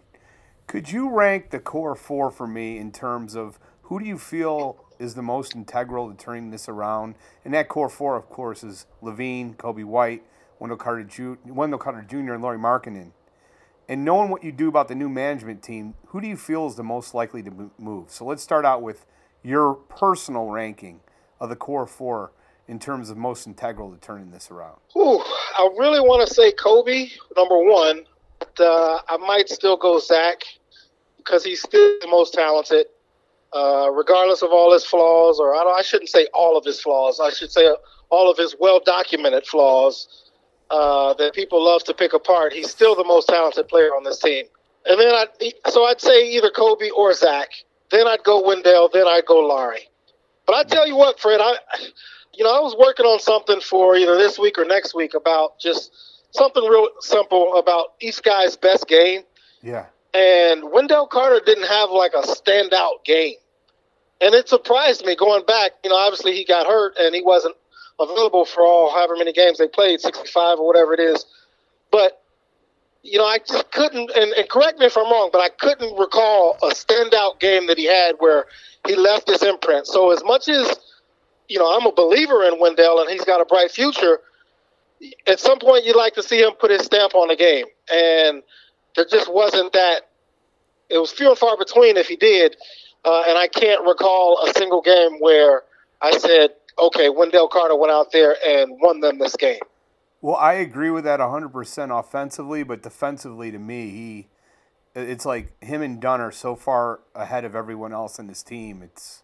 Could 0.68 0.92
you 0.92 1.10
rank 1.10 1.50
the 1.50 1.60
core 1.60 1.96
four 1.96 2.30
for 2.30 2.48
me 2.48 2.78
in 2.78 2.92
terms 2.92 3.36
of 3.36 3.60
who 3.84 4.00
do 4.00 4.06
you 4.06 4.18
feel 4.18 4.84
is 5.00 5.16
the 5.16 5.22
most 5.22 5.56
integral 5.56 6.12
to 6.12 6.18
turning 6.18 6.52
this 6.52 6.68
around? 6.68 7.16
And 7.46 7.54
that 7.54 7.70
core 7.70 7.90
four, 7.90 8.16
of 8.16 8.30
course, 8.30 8.64
is 8.64 8.86
LaVine, 9.02 9.56
Coby 9.56 9.86
White, 9.86 10.24
Wendell 10.60 10.78
Carter, 10.78 11.04
Ju- 11.04 11.38
Wendell 11.46 11.80
Carter 11.80 12.02
Jr., 12.02 12.34
and 12.34 12.44
Lauri 12.44 12.58
Markkanen. 12.58 13.12
And 13.90 14.04
knowing 14.04 14.30
what 14.30 14.44
you 14.44 14.52
do 14.52 14.68
about 14.68 14.90
the 14.90 14.96
new 14.96 15.08
management 15.08 15.64
team, 15.64 15.94
who 16.08 16.20
do 16.20 16.28
you 16.28 16.36
feel 16.36 16.68
is 16.68 16.76
the 16.76 16.84
most 16.84 17.14
likely 17.14 17.42
to 17.44 17.72
move? 17.78 18.12
So 18.12 18.26
let's 18.26 18.44
start 18.44 18.66
out 18.66 18.82
with 18.82 19.06
your 19.44 19.76
personal 19.76 20.48
ranking 20.48 21.00
of 21.40 21.50
the 21.50 21.56
core 21.56 21.86
four 21.86 22.32
in 22.68 22.80
terms 22.80 23.10
of 23.10 23.18
most 23.18 23.48
integral 23.48 23.92
to 23.92 23.98
turning 23.98 24.32
this 24.32 24.52
around. 24.52 24.78
Ooh, 24.96 25.20
I 25.58 25.70
really 25.78 26.02
want 26.02 26.28
to 26.28 26.34
say 26.34 26.52
Coby, 26.52 27.12
number 27.36 27.58
one, 27.64 28.04
but 28.40 28.60
uh, 28.60 29.00
I 29.08 29.18
might 29.18 29.50
still 29.50 29.78
go 29.78 30.00
Zach 30.00 30.44
because 31.18 31.44
he's 31.44 31.62
still 31.62 31.98
the 32.02 32.08
most 32.08 32.34
talented, 32.34 32.88
uh, 33.54 33.90
regardless 33.92 34.42
of 34.42 34.52
all 34.52 34.74
his 34.74 34.86
flaws, 34.86 35.40
or 35.40 35.56
I, 35.56 35.80
I 35.80 35.82
shouldn't 35.82 36.10
say 36.10 36.28
all 36.34 36.58
of 36.58 36.66
his 36.66 36.82
flaws. 36.82 37.20
I 37.20 37.30
should 37.32 37.52
say 37.52 37.74
all 38.10 38.30
of 38.30 38.38
his 38.38 38.56
well 38.60 38.80
documented 38.84 39.46
flaws 39.46 40.28
uh, 40.70 41.14
that 41.16 41.34
people 41.34 41.64
love 41.64 41.84
to 41.86 41.94
pick 41.94 42.14
apart. 42.14 42.54
He's 42.54 42.70
still 42.70 42.96
the 42.96 43.04
most 43.04 43.28
talented 43.28 43.68
player 43.68 43.90
on 43.90 44.04
this 44.04 44.20
team. 44.20 44.46
And 44.86 45.00
then 45.00 45.14
I, 45.14 45.28
so 45.70 45.86
I'd 45.86 46.02
say 46.02 46.30
either 46.32 46.50
Coby 46.50 46.90
or 46.96 47.14
Zach. 47.14 47.50
Then 47.92 48.08
I'd 48.08 48.24
go 48.24 48.46
Wendell. 48.46 48.90
Then 48.92 49.08
I'd 49.08 49.26
go 49.26 49.40
Lauri. 49.40 49.90
But 50.48 50.56
I 50.56 50.64
tell 50.64 50.88
you 50.88 50.96
what, 50.96 51.20
Fred, 51.20 51.42
I, 51.42 51.58
you 52.34 52.44
know, 52.44 52.56
I 52.56 52.62
was 52.62 52.76
working 52.80 53.06
on 53.06 53.20
something 53.20 53.60
for 53.60 53.96
either 53.96 54.18
this 54.18 54.40
week 54.40 54.58
or 54.58 54.66
next 54.66 54.96
week 54.96 55.14
about 55.14 55.60
just 55.60 55.92
something 56.32 56.64
real 56.64 56.88
simple 57.02 57.58
about 57.58 57.94
each 58.00 58.24
guy's 58.24 58.56
best 58.56 58.88
game. 58.88 59.22
Yeah. 59.62 59.86
And 60.14 60.72
Wendell 60.72 61.08
Carter 61.08 61.42
didn't 61.46 61.68
have 61.68 61.92
like 61.92 62.14
a 62.14 62.22
standout 62.22 63.04
game. 63.06 63.36
And 64.22 64.34
it 64.34 64.50
surprised 64.50 65.06
me 65.06 65.16
going 65.16 65.46
back. 65.46 65.74
You 65.84 65.90
know, 65.90 65.98
obviously 65.98 66.34
he 66.34 66.46
got 66.46 66.66
hurt 66.66 66.96
and 66.98 67.14
he 67.14 67.22
wasn't 67.22 67.56
available 68.00 68.46
for 68.46 68.64
all 68.64 68.90
however 68.92 69.16
many 69.18 69.34
games 69.34 69.58
they 69.58 69.68
played, 69.68 70.00
65 70.00 70.60
or 70.60 70.66
whatever 70.66 70.94
it 70.94 71.00
is. 71.00 71.26
But, 71.92 72.22
you 73.08 73.18
know, 73.18 73.26
I 73.26 73.38
just 73.38 73.72
couldn't, 73.72 74.12
and, 74.16 74.34
and 74.34 74.50
correct 74.50 74.80
me 74.80 74.86
if 74.86 74.98
I'm 74.98 75.10
wrong, 75.10 75.30
but 75.32 75.40
I 75.40 75.48
couldn't 75.48 75.98
recall 75.98 76.58
a 76.62 76.68
standout 76.68 77.40
game 77.40 77.68
that 77.68 77.78
he 77.78 77.86
had 77.86 78.16
where 78.20 78.48
he 78.86 78.96
left 78.96 79.30
his 79.30 79.42
imprint. 79.44 79.88
So 79.88 80.12
as 80.12 80.22
much 80.26 80.50
as, 80.50 80.78
you 81.48 81.58
know, 81.58 81.74
I'm 81.74 81.86
a 81.86 81.92
believer 81.94 82.44
in 82.44 82.60
Wendell 82.60 83.00
and 83.00 83.10
he's 83.10 83.24
got 83.24 83.40
a 83.40 83.46
bright 83.46 83.72
future, 83.72 84.20
at 85.26 85.40
some 85.40 85.58
point 85.58 85.86
you'd 85.86 85.96
like 85.96 86.16
to 86.16 86.24
see 86.24 86.40
him 86.40 86.52
put 86.60 86.70
his 86.70 86.82
stamp 86.82 87.16
on 87.16 87.30
the 87.30 87.38
game. 87.38 87.68
And 87.90 88.44
there 88.98 89.06
just 89.10 89.32
wasn't 89.34 89.72
that. 89.72 90.10
It 90.90 90.98
was 90.98 91.12
few 91.12 91.30
and 91.30 91.38
far 91.38 91.58
between 91.58 91.96
if 91.96 92.08
he 92.08 92.18
did. 92.18 92.58
Uh, 93.06 93.24
and 93.26 93.38
I 93.38 93.48
can't 93.48 93.86
recall 93.86 94.46
a 94.46 94.54
single 94.54 94.82
game 94.82 95.20
where 95.20 95.64
I 96.02 96.18
said, 96.18 96.50
okay, 96.78 97.08
Wendell 97.08 97.48
Carter 97.48 97.76
went 97.78 97.92
out 97.92 98.12
there 98.12 98.36
and 98.46 98.72
won 98.82 99.00
them 99.00 99.20
this 99.20 99.38
game. 99.38 99.60
Well, 100.22 100.36
I 100.36 100.54
agree 100.54 100.90
with 100.90 101.04
that 101.04 101.20
100% 101.20 102.00
offensively, 102.00 102.64
but 102.64 102.82
defensively, 102.82 103.52
to 103.52 103.60
me, 103.60 103.90
he 103.92 104.28
it's 104.96 105.26
like 105.26 105.62
him 105.64 105.84
and 105.84 106.02
Dunn 106.02 106.22
are 106.22 106.32
so 106.32 106.56
far 106.56 107.02
ahead 107.14 107.46
of 107.46 107.56
everyone 107.56 107.94
else 107.94 108.18
in 108.18 108.26
this 108.26 108.42
team. 108.42 108.82
It's 108.82 109.22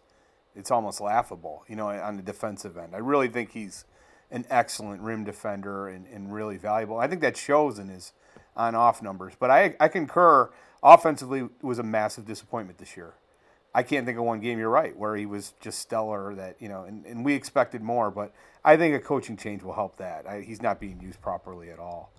It's 0.54 0.70
almost 0.70 1.00
laughable, 1.00 1.64
you 1.68 1.74
know, 1.74 1.88
on 1.88 2.16
the 2.16 2.22
defensive 2.22 2.76
end. 2.78 2.94
I 2.94 2.98
really 2.98 3.28
think 3.28 3.50
he's 3.52 3.84
an 4.30 4.44
excellent 4.50 5.02
rim 5.02 5.24
defender 5.24 5.88
and, 5.88 6.06
and 6.06 6.32
really 6.32 6.56
valuable. 6.56 6.98
I 6.98 7.08
think 7.08 7.20
that 7.22 7.36
shows 7.36 7.78
in 7.80 7.88
his 7.88 8.12
on 8.56 8.76
off 8.76 9.02
numbers. 9.02 9.34
But 9.38 9.50
I, 9.50 9.74
I 9.80 9.88
concur, 9.88 10.50
offensively, 10.82 11.48
was 11.60 11.80
a 11.80 11.82
massive 11.82 12.24
disappointment 12.24 12.78
this 12.78 12.96
year. 12.96 13.14
I 13.74 13.82
can't 13.82 14.06
think 14.06 14.18
of 14.18 14.24
one 14.24 14.40
game, 14.40 14.58
you're 14.58 14.70
right, 14.70 14.96
where 14.96 15.16
he 15.16 15.26
was 15.26 15.52
just 15.60 15.80
stellar 15.80 16.34
that, 16.36 16.56
you 16.60 16.68
know, 16.68 16.84
and, 16.84 17.04
and 17.04 17.24
we 17.24 17.34
expected 17.34 17.82
more, 17.82 18.10
but 18.10 18.32
I 18.64 18.76
think 18.76 18.94
a 18.94 19.00
coaching 19.00 19.36
change 19.36 19.64
will 19.64 19.74
help 19.74 19.96
that. 19.96 20.26
I, 20.28 20.42
he's 20.42 20.62
not 20.62 20.78
being 20.78 21.00
used 21.00 21.20
properly 21.20 21.70
at 21.70 21.80
all. 21.80 22.12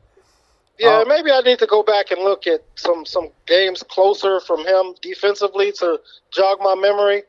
Yeah, 0.77 0.99
uh, 0.99 1.05
maybe 1.07 1.31
I 1.31 1.39
need 1.39 1.59
to 1.59 1.65
go 1.65 1.83
back 1.83 2.11
and 2.11 2.21
look 2.21 2.47
at 2.47 2.61
some 2.75 3.05
some 3.05 3.29
games 3.45 3.81
closer 3.83 4.41
from 4.41 4.65
him 4.65 4.93
defensively 5.01 5.71
to 5.73 6.01
jog 6.31 6.57
my 6.59 6.75
memory. 6.75 7.23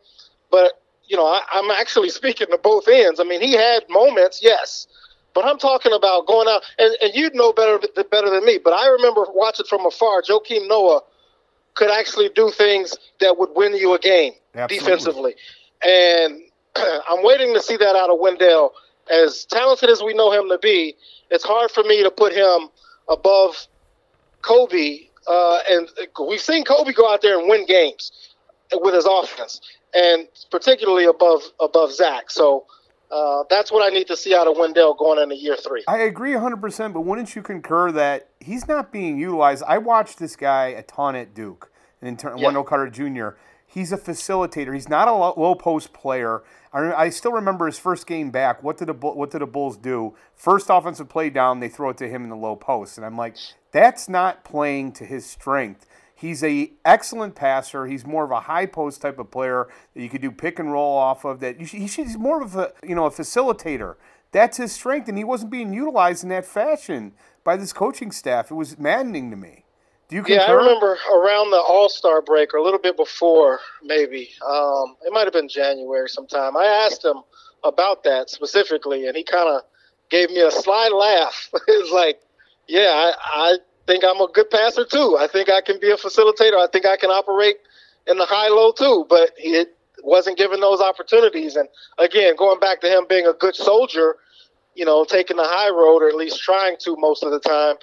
But 0.50 0.82
you 1.06 1.16
know, 1.16 1.26
I, 1.26 1.42
I'm 1.52 1.70
actually 1.70 2.08
speaking 2.20 2.48
to 2.50 2.58
both 2.58 2.88
ends. 2.88 3.20
I 3.20 3.24
mean, 3.24 3.40
he 3.40 3.52
had 3.52 3.84
moments, 3.88 4.40
yes, 4.42 4.88
but 5.32 5.44
I'm 5.44 5.58
talking 5.58 5.92
about 5.92 6.26
going 6.26 6.48
out, 6.48 6.62
and, 6.78 6.96
and 7.00 7.14
you'd 7.14 7.36
know 7.36 7.52
better 7.52 7.78
better 8.10 8.30
than 8.30 8.44
me. 8.44 8.58
But 8.62 8.72
I 8.72 8.88
remember 8.88 9.24
watching 9.32 9.66
from 9.66 9.86
afar, 9.86 10.22
Joakim 10.22 10.66
Noah 10.66 11.02
could 11.76 11.90
actually 11.90 12.28
do 12.30 12.50
things 12.50 12.96
that 13.20 13.38
would 13.38 13.50
win 13.54 13.76
you 13.76 13.94
a 13.94 13.98
game 13.98 14.32
Absolutely. 14.54 14.78
defensively, 14.78 15.34
and 15.86 16.40
I'm 17.08 17.22
waiting 17.22 17.54
to 17.54 17.62
see 17.62 17.76
that 17.76 17.94
out 17.94 18.10
of 18.10 18.18
Wendell. 18.18 18.72
As 19.08 19.44
talented 19.44 19.88
as 19.88 20.02
we 20.02 20.14
know 20.14 20.32
him 20.32 20.48
to 20.48 20.58
be, 20.58 20.96
it's 21.30 21.44
hard 21.44 21.70
for 21.70 21.84
me 21.84 22.02
to 22.02 22.10
put 22.10 22.32
him 22.32 22.68
above 23.08 23.68
Coby. 24.42 25.08
Uh, 25.28 25.58
and 25.70 25.88
we've 26.28 26.40
seen 26.40 26.64
Coby 26.64 26.94
go 26.94 27.12
out 27.12 27.22
there 27.22 27.38
and 27.38 27.48
win 27.48 27.66
games 27.66 28.10
with 28.72 28.94
his 28.94 29.06
offense, 29.06 29.60
and 29.94 30.26
particularly 30.50 31.04
above 31.04 31.42
above 31.60 31.92
Zach. 31.92 32.30
So 32.30 32.66
uh, 33.10 33.44
that's 33.48 33.70
what 33.70 33.82
I 33.82 33.94
need 33.94 34.06
to 34.08 34.16
see 34.16 34.34
out 34.34 34.46
of 34.46 34.56
Wendell 34.56 34.94
going 34.94 35.22
into 35.22 35.36
year 35.36 35.56
three. 35.56 35.84
I 35.86 35.98
agree 35.98 36.32
100%, 36.32 36.92
but 36.92 37.02
wouldn't 37.02 37.36
you 37.36 37.42
concur 37.42 37.92
that 37.92 38.28
he's 38.40 38.66
not 38.66 38.92
being 38.92 39.18
utilized? 39.18 39.62
I 39.66 39.78
watched 39.78 40.18
this 40.18 40.36
guy 40.36 40.68
a 40.68 40.82
ton 40.82 41.14
at 41.14 41.34
Duke, 41.34 41.70
and 42.00 42.20
in 42.20 42.38
yeah. 42.38 42.44
Wendell 42.44 42.64
Carter 42.64 42.90
Jr. 42.90 43.38
He's 43.66 43.92
a 43.92 43.98
facilitator. 43.98 44.72
He's 44.74 44.88
not 44.88 45.08
a 45.08 45.12
low 45.12 45.54
post 45.54 45.92
player. 45.92 46.42
I, 46.72 46.92
I 46.92 47.08
still 47.10 47.32
remember 47.32 47.66
his 47.66 47.78
first 47.78 48.06
game 48.06 48.30
back. 48.30 48.62
What 48.62 48.78
did 48.78 48.88
the 48.88 48.94
what 48.94 49.30
did 49.30 49.40
the 49.40 49.46
Bulls 49.46 49.76
do? 49.76 50.14
First 50.34 50.66
offensive 50.70 51.08
play 51.08 51.30
down, 51.30 51.60
they 51.60 51.68
throw 51.68 51.90
it 51.90 51.98
to 51.98 52.08
him 52.08 52.24
in 52.24 52.30
the 52.30 52.36
low 52.36 52.56
post, 52.56 52.96
and 52.96 53.04
I'm 53.04 53.16
like, 53.16 53.36
that's 53.72 54.08
not 54.08 54.44
playing 54.44 54.92
to 54.92 55.04
his 55.04 55.26
strength. 55.26 55.86
He's 56.18 56.42
a 56.42 56.72
excellent 56.82 57.34
passer. 57.34 57.86
He's 57.86 58.06
more 58.06 58.24
of 58.24 58.30
a 58.30 58.40
high 58.40 58.64
post 58.64 59.02
type 59.02 59.18
of 59.18 59.30
player 59.30 59.68
that 59.94 60.02
you 60.02 60.08
could 60.08 60.22
do 60.22 60.30
pick 60.30 60.58
and 60.58 60.72
roll 60.72 60.96
off 60.96 61.26
of. 61.26 61.40
That 61.40 61.58
should, 61.58 61.78
he 61.78 61.86
should, 61.86 62.06
he's 62.06 62.16
more 62.16 62.42
of 62.42 62.56
a 62.56 62.72
you 62.82 62.94
know 62.94 63.04
a 63.04 63.10
facilitator. 63.10 63.96
That's 64.32 64.56
his 64.56 64.72
strength, 64.72 65.08
and 65.08 65.18
he 65.18 65.24
wasn't 65.24 65.50
being 65.50 65.74
utilized 65.74 66.22
in 66.22 66.30
that 66.30 66.46
fashion 66.46 67.12
by 67.44 67.58
this 67.58 67.74
coaching 67.74 68.10
staff. 68.10 68.50
It 68.50 68.54
was 68.54 68.78
maddening 68.78 69.30
to 69.30 69.36
me. 69.36 69.66
Do 70.08 70.16
you 70.16 70.22
concur? 70.22 70.40
Yeah, 70.40 70.48
I 70.48 70.52
remember 70.52 70.96
around 71.14 71.50
the 71.50 71.60
All 71.60 71.90
Star 71.90 72.22
break, 72.22 72.54
or 72.54 72.56
a 72.58 72.62
little 72.62 72.80
bit 72.80 72.96
before, 72.96 73.60
maybe. 73.82 74.30
Um, 74.46 74.96
it 75.04 75.12
might 75.12 75.24
have 75.24 75.34
been 75.34 75.50
January 75.50 76.08
sometime. 76.08 76.56
I 76.56 76.64
asked 76.64 77.04
him 77.04 77.22
about 77.62 78.04
that 78.04 78.30
specifically, 78.30 79.06
and 79.06 79.14
he 79.14 79.22
kind 79.22 79.48
of 79.48 79.62
gave 80.08 80.30
me 80.30 80.40
a 80.40 80.50
sly 80.50 80.88
laugh. 80.88 81.50
it 81.54 81.82
was 81.82 81.92
like, 81.92 82.20
yeah, 82.68 82.88
I, 82.90 83.12
I 83.26 83.56
think 83.86 84.04
I'm 84.04 84.20
a 84.20 84.28
good 84.32 84.50
passer 84.50 84.84
too. 84.84 85.16
I 85.18 85.26
think 85.26 85.48
I 85.50 85.60
can 85.60 85.78
be 85.80 85.90
a 85.90 85.96
facilitator. 85.96 86.58
I 86.58 86.68
think 86.72 86.86
I 86.86 86.96
can 86.96 87.10
operate 87.10 87.56
in 88.06 88.18
the 88.18 88.26
high 88.26 88.48
low 88.48 88.72
too. 88.72 89.06
But 89.08 89.30
he 89.36 89.64
wasn't 90.02 90.38
given 90.38 90.60
those 90.60 90.80
opportunities. 90.80 91.56
And 91.56 91.68
again, 91.98 92.34
going 92.36 92.60
back 92.60 92.80
to 92.82 92.88
him 92.88 93.06
being 93.08 93.26
a 93.26 93.32
good 93.32 93.54
soldier, 93.54 94.16
you 94.74 94.84
know, 94.84 95.04
taking 95.04 95.36
the 95.36 95.44
high 95.44 95.70
road 95.70 96.02
or 96.02 96.08
at 96.08 96.16
least 96.16 96.40
trying 96.40 96.76
to 96.80 96.96
most 96.96 97.22
of 97.22 97.30
the 97.30 97.40
time 97.40 97.76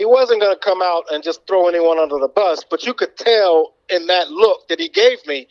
he 0.00 0.06
wasn't 0.06 0.40
going 0.40 0.54
to 0.54 0.58
come 0.58 0.80
out 0.80 1.04
and 1.10 1.22
just 1.22 1.46
throw 1.46 1.68
anyone 1.68 1.98
under 1.98 2.18
the 2.18 2.26
bus, 2.26 2.64
but 2.64 2.86
you 2.86 2.94
could 2.94 3.18
tell 3.18 3.74
in 3.90 4.06
that 4.06 4.30
look 4.30 4.66
that 4.68 4.80
he 4.80 4.88
gave 4.88 5.18
me, 5.26 5.46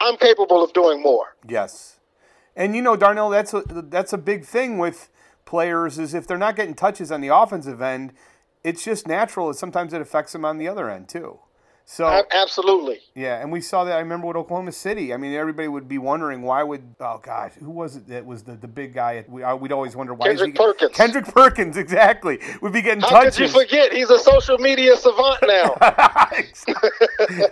I'm 0.00 0.16
capable 0.16 0.64
of 0.64 0.72
doing 0.72 1.02
more. 1.02 1.36
Yes. 1.46 2.00
And 2.56 2.74
you 2.74 2.80
know, 2.80 2.96
Darnell, 2.96 3.28
that's 3.28 3.52
a, 3.52 3.62
that's 3.66 4.14
a 4.14 4.18
big 4.18 4.46
thing 4.46 4.78
with 4.78 5.10
players 5.44 5.98
is 5.98 6.14
if 6.14 6.26
they're 6.26 6.38
not 6.38 6.56
getting 6.56 6.74
touches 6.74 7.12
on 7.12 7.20
the 7.20 7.28
offensive 7.28 7.82
end, 7.82 8.14
it's 8.64 8.84
just 8.84 9.08
natural. 9.08 9.52
Sometimes 9.54 9.92
it 9.92 10.00
affects 10.00 10.32
them 10.32 10.44
on 10.44 10.58
the 10.58 10.68
other 10.68 10.88
end 10.90 11.08
too. 11.08 11.38
So 11.84 12.24
absolutely, 12.32 13.00
yeah, 13.14 13.40
and 13.40 13.52
we 13.52 13.60
saw 13.60 13.84
that. 13.84 13.96
I 13.96 14.00
remember 14.00 14.28
with 14.28 14.36
Oklahoma 14.36 14.72
City. 14.72 15.12
I 15.12 15.16
mean, 15.16 15.34
everybody 15.34 15.68
would 15.68 15.88
be 15.88 15.98
wondering 15.98 16.42
why 16.42 16.62
would 16.62 16.82
oh 17.00 17.20
gosh, 17.22 17.52
who 17.58 17.70
was 17.70 17.96
it 17.96 18.08
that 18.08 18.24
was 18.24 18.44
the, 18.44 18.54
the 18.54 18.68
big 18.68 18.94
guy? 18.94 19.24
We 19.28 19.42
uh, 19.42 19.56
we'd 19.56 19.72
always 19.72 19.94
wonder 19.94 20.14
why. 20.14 20.28
Kendrick 20.28 20.54
Perkins. 20.54 20.92
Kendrick 20.94 21.26
Perkins, 21.26 21.76
exactly. 21.82 22.38
We'd 22.60 22.72
be 22.72 22.82
getting 22.82 23.02
How 23.02 23.10
touches. 23.10 23.36
could 23.36 23.46
you 23.46 23.48
forget? 23.48 23.92
He's 23.92 24.10
a 24.10 24.18
social 24.18 24.58
media 24.58 24.96
savant 24.96 25.40
now. 25.42 25.76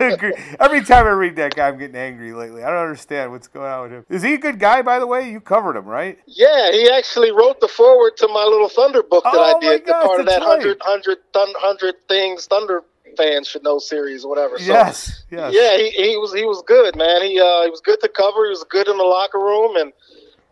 Every 0.61 0.85
time 0.85 1.07
I 1.07 1.11
read 1.11 1.37
that 1.37 1.55
guy, 1.55 1.69
I'm 1.69 1.79
getting 1.79 1.97
angry 1.97 2.33
lately. 2.33 2.63
I 2.63 2.71
don't 2.71 2.83
understand 2.83 3.33
what's 3.33 3.49
going 3.49 3.71
on 3.71 3.83
with 3.83 3.93
him. 3.93 4.07
Is 4.09 4.23
he 4.23 4.35
a 4.35 4.39
good 4.39 4.59
guy, 4.59 4.83
by 4.83 4.99
the 4.99 5.07
way? 5.07 5.31
You 5.31 5.41
covered 5.41 5.77
him, 5.77 5.87
right? 5.87 6.19
Yeah, 6.27 6.71
he 6.73 6.91
actually 6.91 7.33
wrote 7.33 7.61
the 7.61 7.69
forward 7.69 8.17
to 8.19 8.29
my 8.29 8.45
little 8.45 8.69
Thunder 8.69 9.03
book 9.03 9.25
that 9.25 9.35
oh 9.35 9.57
I 9.57 9.61
did. 9.61 9.87
Gosh, 9.87 10.05
part 10.05 10.21
of 10.21 10.27
that 10.27 10.41
right. 10.41 10.49
100, 10.49 10.79
100, 10.79 11.19
100 11.35 11.95
things 12.09 12.47
Thunder 12.47 12.85
fans 13.17 13.49
should 13.49 13.63
know 13.63 13.79
series 13.79 14.25
or 14.25 14.29
whatever. 14.29 14.59
So, 14.59 14.65
yes, 14.65 15.25
yes. 15.31 15.53
Yeah, 15.55 15.77
he, 15.77 15.91
he 15.91 16.17
was 16.17 16.35
he 16.35 16.45
was 16.45 16.63
good, 16.67 16.97
man. 16.97 17.23
He 17.23 17.41
uh, 17.41 17.63
he 17.65 17.71
was 17.71 17.81
good 17.81 18.01
to 18.01 18.09
cover. 18.09 18.45
He 18.45 18.51
was 18.51 18.65
good 18.65 18.89
in 18.89 18.97
the 18.97 19.05
locker 19.05 19.39
room, 19.39 19.77
and 19.77 19.93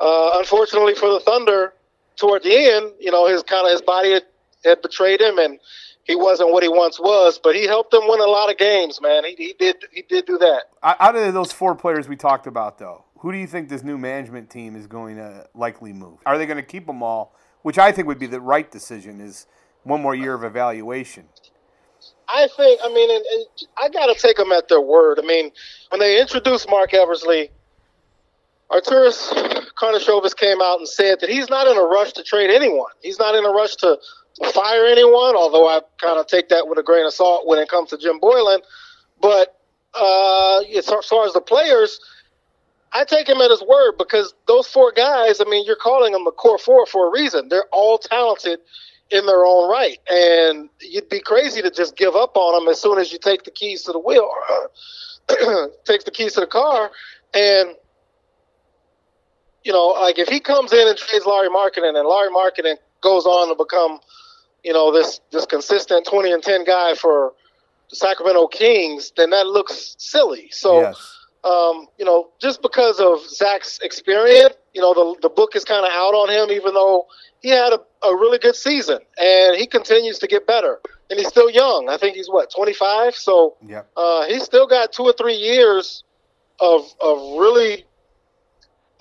uh, 0.00 0.38
unfortunately 0.38 0.94
for 0.94 1.10
the 1.10 1.20
Thunder, 1.20 1.72
toward 2.16 2.42
the 2.42 2.54
end, 2.54 2.92
you 3.00 3.10
know, 3.10 3.26
his 3.26 3.42
kind 3.42 3.66
of 3.66 3.72
his 3.72 3.82
body 3.82 4.12
had, 4.12 4.24
had 4.64 4.82
betrayed 4.82 5.20
him, 5.20 5.38
and 5.38 5.58
he 6.04 6.16
wasn't 6.16 6.50
what 6.50 6.62
he 6.62 6.68
once 6.68 6.98
was. 6.98 7.38
But 7.42 7.54
he 7.54 7.66
helped 7.66 7.90
them 7.90 8.02
win 8.06 8.20
a 8.20 8.24
lot 8.24 8.50
of 8.50 8.58
games, 8.58 9.00
man. 9.00 9.24
He, 9.24 9.34
he 9.36 9.54
did 9.58 9.76
he 9.92 10.02
did 10.02 10.26
do 10.26 10.38
that. 10.38 10.64
Out 10.82 11.16
of 11.16 11.34
those 11.34 11.52
four 11.52 11.74
players 11.74 12.08
we 12.08 12.16
talked 12.16 12.46
about, 12.46 12.78
though, 12.78 13.04
who 13.18 13.32
do 13.32 13.38
you 13.38 13.46
think 13.46 13.68
this 13.68 13.82
new 13.82 13.98
management 13.98 14.50
team 14.50 14.76
is 14.76 14.86
going 14.86 15.16
to 15.16 15.48
likely 15.54 15.92
move? 15.92 16.18
Are 16.26 16.38
they 16.38 16.46
going 16.46 16.56
to 16.56 16.62
keep 16.62 16.86
them 16.86 17.02
all? 17.02 17.34
Which 17.62 17.78
I 17.78 17.92
think 17.92 18.06
would 18.08 18.18
be 18.18 18.26
the 18.26 18.40
right 18.40 18.70
decision. 18.70 19.20
Is 19.20 19.46
one 19.84 20.02
more 20.02 20.14
year 20.14 20.34
of 20.34 20.44
evaluation. 20.44 21.28
I 22.28 22.48
think, 22.56 22.80
I 22.84 22.88
mean, 22.92 23.10
and, 23.10 23.24
and 23.24 23.44
I 23.78 23.88
got 23.88 24.06
to 24.06 24.14
take 24.14 24.36
them 24.36 24.52
at 24.52 24.68
their 24.68 24.80
word. 24.80 25.18
I 25.18 25.26
mean, 25.26 25.50
when 25.90 26.00
they 26.00 26.20
introduced 26.20 26.68
Marc 26.68 26.92
Eversley, 26.92 27.50
Arturas 28.70 29.32
Karnisovas 29.80 30.36
came 30.36 30.60
out 30.60 30.78
and 30.78 30.88
said 30.88 31.20
that 31.20 31.30
he's 31.30 31.48
not 31.48 31.66
in 31.66 31.76
a 31.76 31.82
rush 31.82 32.12
to 32.12 32.22
trade 32.22 32.50
anyone. 32.50 32.90
He's 33.02 33.18
not 33.18 33.34
in 33.34 33.44
a 33.44 33.50
rush 33.50 33.76
to, 33.76 33.98
to 34.42 34.52
fire 34.52 34.84
anyone, 34.84 35.36
although 35.36 35.66
I 35.66 35.80
kind 35.98 36.18
of 36.18 36.26
take 36.26 36.50
that 36.50 36.68
with 36.68 36.78
a 36.78 36.82
grain 36.82 37.06
of 37.06 37.14
salt 37.14 37.46
when 37.46 37.58
it 37.58 37.68
comes 37.68 37.90
to 37.90 37.98
Jim 37.98 38.20
Boylen. 38.20 38.58
But 39.22 39.58
uh, 39.94 40.60
as 40.76 40.86
far 40.86 41.26
as 41.26 41.32
the 41.32 41.40
players, 41.40 41.98
I 42.92 43.04
take 43.04 43.28
him 43.28 43.40
at 43.40 43.50
his 43.50 43.62
word 43.62 43.94
because 43.98 44.34
those 44.46 44.68
four 44.68 44.92
guys, 44.92 45.40
I 45.40 45.44
mean, 45.44 45.64
you're 45.64 45.76
calling 45.76 46.12
them 46.12 46.24
the 46.24 46.30
core 46.30 46.58
four 46.58 46.84
for 46.86 47.08
a 47.08 47.10
reason. 47.10 47.48
They're 47.48 47.68
all 47.72 47.98
talented 47.98 48.60
in 49.10 49.26
their 49.26 49.44
own 49.44 49.70
right. 49.70 49.98
And 50.10 50.68
you'd 50.80 51.08
be 51.08 51.20
crazy 51.20 51.62
to 51.62 51.70
just 51.70 51.96
give 51.96 52.14
up 52.14 52.36
on 52.36 52.64
them 52.64 52.70
as 52.70 52.80
soon 52.80 52.98
as 52.98 53.12
you 53.12 53.18
take 53.18 53.44
the 53.44 53.50
keys 53.50 53.82
to 53.84 53.92
the 53.92 53.98
wheel, 53.98 54.30
takes 55.84 56.04
the 56.04 56.10
keys 56.10 56.34
to 56.34 56.40
the 56.40 56.46
car. 56.46 56.90
And, 57.34 57.74
you 59.64 59.72
know, 59.72 59.88
like 59.88 60.18
if 60.18 60.28
he 60.28 60.40
comes 60.40 60.72
in 60.72 60.86
and 60.86 60.96
trades 60.96 61.26
Larry 61.26 61.48
Markkanen 61.48 61.98
and 61.98 62.08
Larry 62.08 62.30
Markkanen 62.30 62.76
goes 63.00 63.24
on 63.24 63.48
to 63.48 63.54
become, 63.54 64.00
you 64.64 64.72
know, 64.72 64.92
this, 64.92 65.20
this 65.32 65.46
consistent 65.46 66.06
20 66.06 66.32
and 66.32 66.42
10 66.42 66.64
guy 66.64 66.94
for 66.94 67.32
the 67.90 67.96
Sacramento 67.96 68.48
Kings, 68.48 69.12
then 69.16 69.30
that 69.30 69.46
looks 69.46 69.96
silly. 69.98 70.48
So, 70.50 70.80
yes. 70.80 71.14
Um, 71.44 71.86
you 71.96 72.04
know, 72.04 72.30
just 72.40 72.62
because 72.62 72.98
of 72.98 73.20
Zach's 73.20 73.78
experience, 73.78 74.54
you 74.78 74.82
know, 74.82 74.94
the 74.94 75.28
the 75.28 75.28
book 75.28 75.56
is 75.56 75.64
kind 75.64 75.84
of 75.84 75.90
out 75.90 76.14
on 76.14 76.30
him, 76.30 76.54
even 76.54 76.72
though 76.72 77.08
he 77.40 77.48
had 77.48 77.72
a, 77.72 77.80
a 78.06 78.14
really 78.14 78.38
good 78.38 78.54
season 78.54 78.98
and 79.20 79.56
he 79.56 79.66
continues 79.66 80.20
to 80.20 80.28
get 80.28 80.46
better. 80.46 80.78
And 81.10 81.18
he's 81.18 81.28
still 81.28 81.50
young. 81.50 81.88
I 81.88 81.96
think 81.96 82.16
he's 82.16 82.28
what, 82.28 82.52
25? 82.54 83.16
So 83.16 83.56
yeah. 83.66 83.82
uh, 83.96 84.26
he's 84.26 84.44
still 84.44 84.68
got 84.68 84.92
two 84.92 85.02
or 85.02 85.12
three 85.12 85.34
years 85.34 86.04
of, 86.60 86.82
of 87.00 87.38
really 87.40 87.86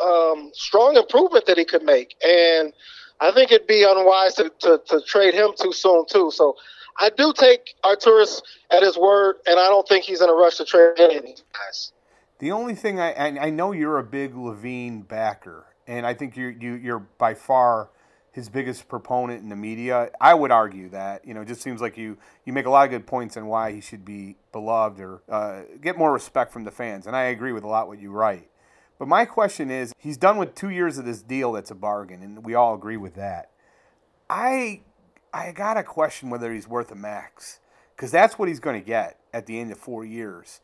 um, 0.03 0.51
strong 0.53 0.95
improvement 0.95 1.45
that 1.45 1.57
he 1.57 1.65
could 1.65 1.83
make. 1.83 2.15
And 2.23 2.73
I 3.19 3.31
think 3.31 3.51
it'd 3.51 3.67
be 3.67 3.83
unwise 3.87 4.35
to, 4.35 4.51
to, 4.59 4.81
to 4.87 5.01
trade 5.01 5.33
him 5.33 5.51
too 5.59 5.73
soon, 5.73 6.05
too. 6.07 6.31
So 6.31 6.55
I 6.99 7.09
do 7.09 7.33
take 7.33 7.75
Arturas 7.83 8.41
at 8.71 8.83
his 8.83 8.97
word, 8.97 9.35
and 9.45 9.59
I 9.59 9.67
don't 9.67 9.87
think 9.87 10.05
he's 10.05 10.21
in 10.21 10.29
a 10.29 10.33
rush 10.33 10.57
to 10.57 10.65
trade 10.65 10.99
any 10.99 11.17
of 11.17 11.23
these 11.23 11.43
guys. 11.53 11.91
The 12.39 12.51
only 12.51 12.75
thing 12.75 12.99
I, 12.99 13.37
I 13.39 13.49
know 13.49 13.71
you're 13.71 13.97
a 13.97 14.03
big 14.03 14.33
LaVine 14.35 15.07
backer, 15.07 15.65
and 15.87 16.05
I 16.05 16.13
think 16.13 16.35
you're 16.35 16.51
you, 16.51 16.73
you're 16.73 16.99
by 16.99 17.33
far 17.33 17.89
his 18.31 18.49
biggest 18.49 18.87
proponent 18.87 19.41
in 19.41 19.49
the 19.49 19.55
media. 19.55 20.11
I 20.21 20.35
would 20.35 20.51
argue 20.51 20.89
that 20.89 21.25
you 21.25 21.33
know 21.33 21.41
it 21.41 21.47
just 21.47 21.61
seems 21.61 21.81
like 21.81 21.97
you 21.97 22.17
you 22.45 22.53
make 22.53 22.65
a 22.65 22.69
lot 22.69 22.85
of 22.85 22.91
good 22.91 23.07
points 23.07 23.37
on 23.37 23.47
why 23.47 23.71
he 23.71 23.81
should 23.81 24.05
be 24.05 24.35
beloved 24.51 24.99
or 24.99 25.21
uh, 25.29 25.61
get 25.81 25.97
more 25.97 26.13
respect 26.13 26.51
from 26.51 26.63
the 26.63 26.71
fans, 26.71 27.07
and 27.07 27.15
I 27.15 27.23
agree 27.23 27.51
with 27.51 27.63
a 27.63 27.67
lot 27.67 27.87
what 27.87 27.99
you 27.99 28.11
write. 28.11 28.49
But 28.99 29.07
my 29.07 29.25
question 29.25 29.69
is, 29.69 29.93
he's 29.97 30.17
done 30.17 30.37
with 30.37 30.55
two 30.55 30.69
years 30.69 30.97
of 30.97 31.05
this 31.05 31.21
deal. 31.21 31.51
That's 31.53 31.71
a 31.71 31.75
bargain, 31.75 32.21
and 32.21 32.43
we 32.43 32.55
all 32.55 32.75
agree 32.75 32.97
with 32.97 33.15
that. 33.15 33.51
I 34.29 34.81
I 35.33 35.51
gotta 35.51 35.83
question 35.83 36.29
whether 36.29 36.53
he's 36.53 36.67
worth 36.67 36.91
a 36.91 36.95
max 36.95 37.59
because 37.95 38.11
that's 38.11 38.37
what 38.37 38.47
he's 38.47 38.59
going 38.59 38.79
to 38.79 38.85
get 38.85 39.19
at 39.33 39.47
the 39.47 39.59
end 39.59 39.71
of 39.71 39.79
four 39.79 40.05
years. 40.05 40.61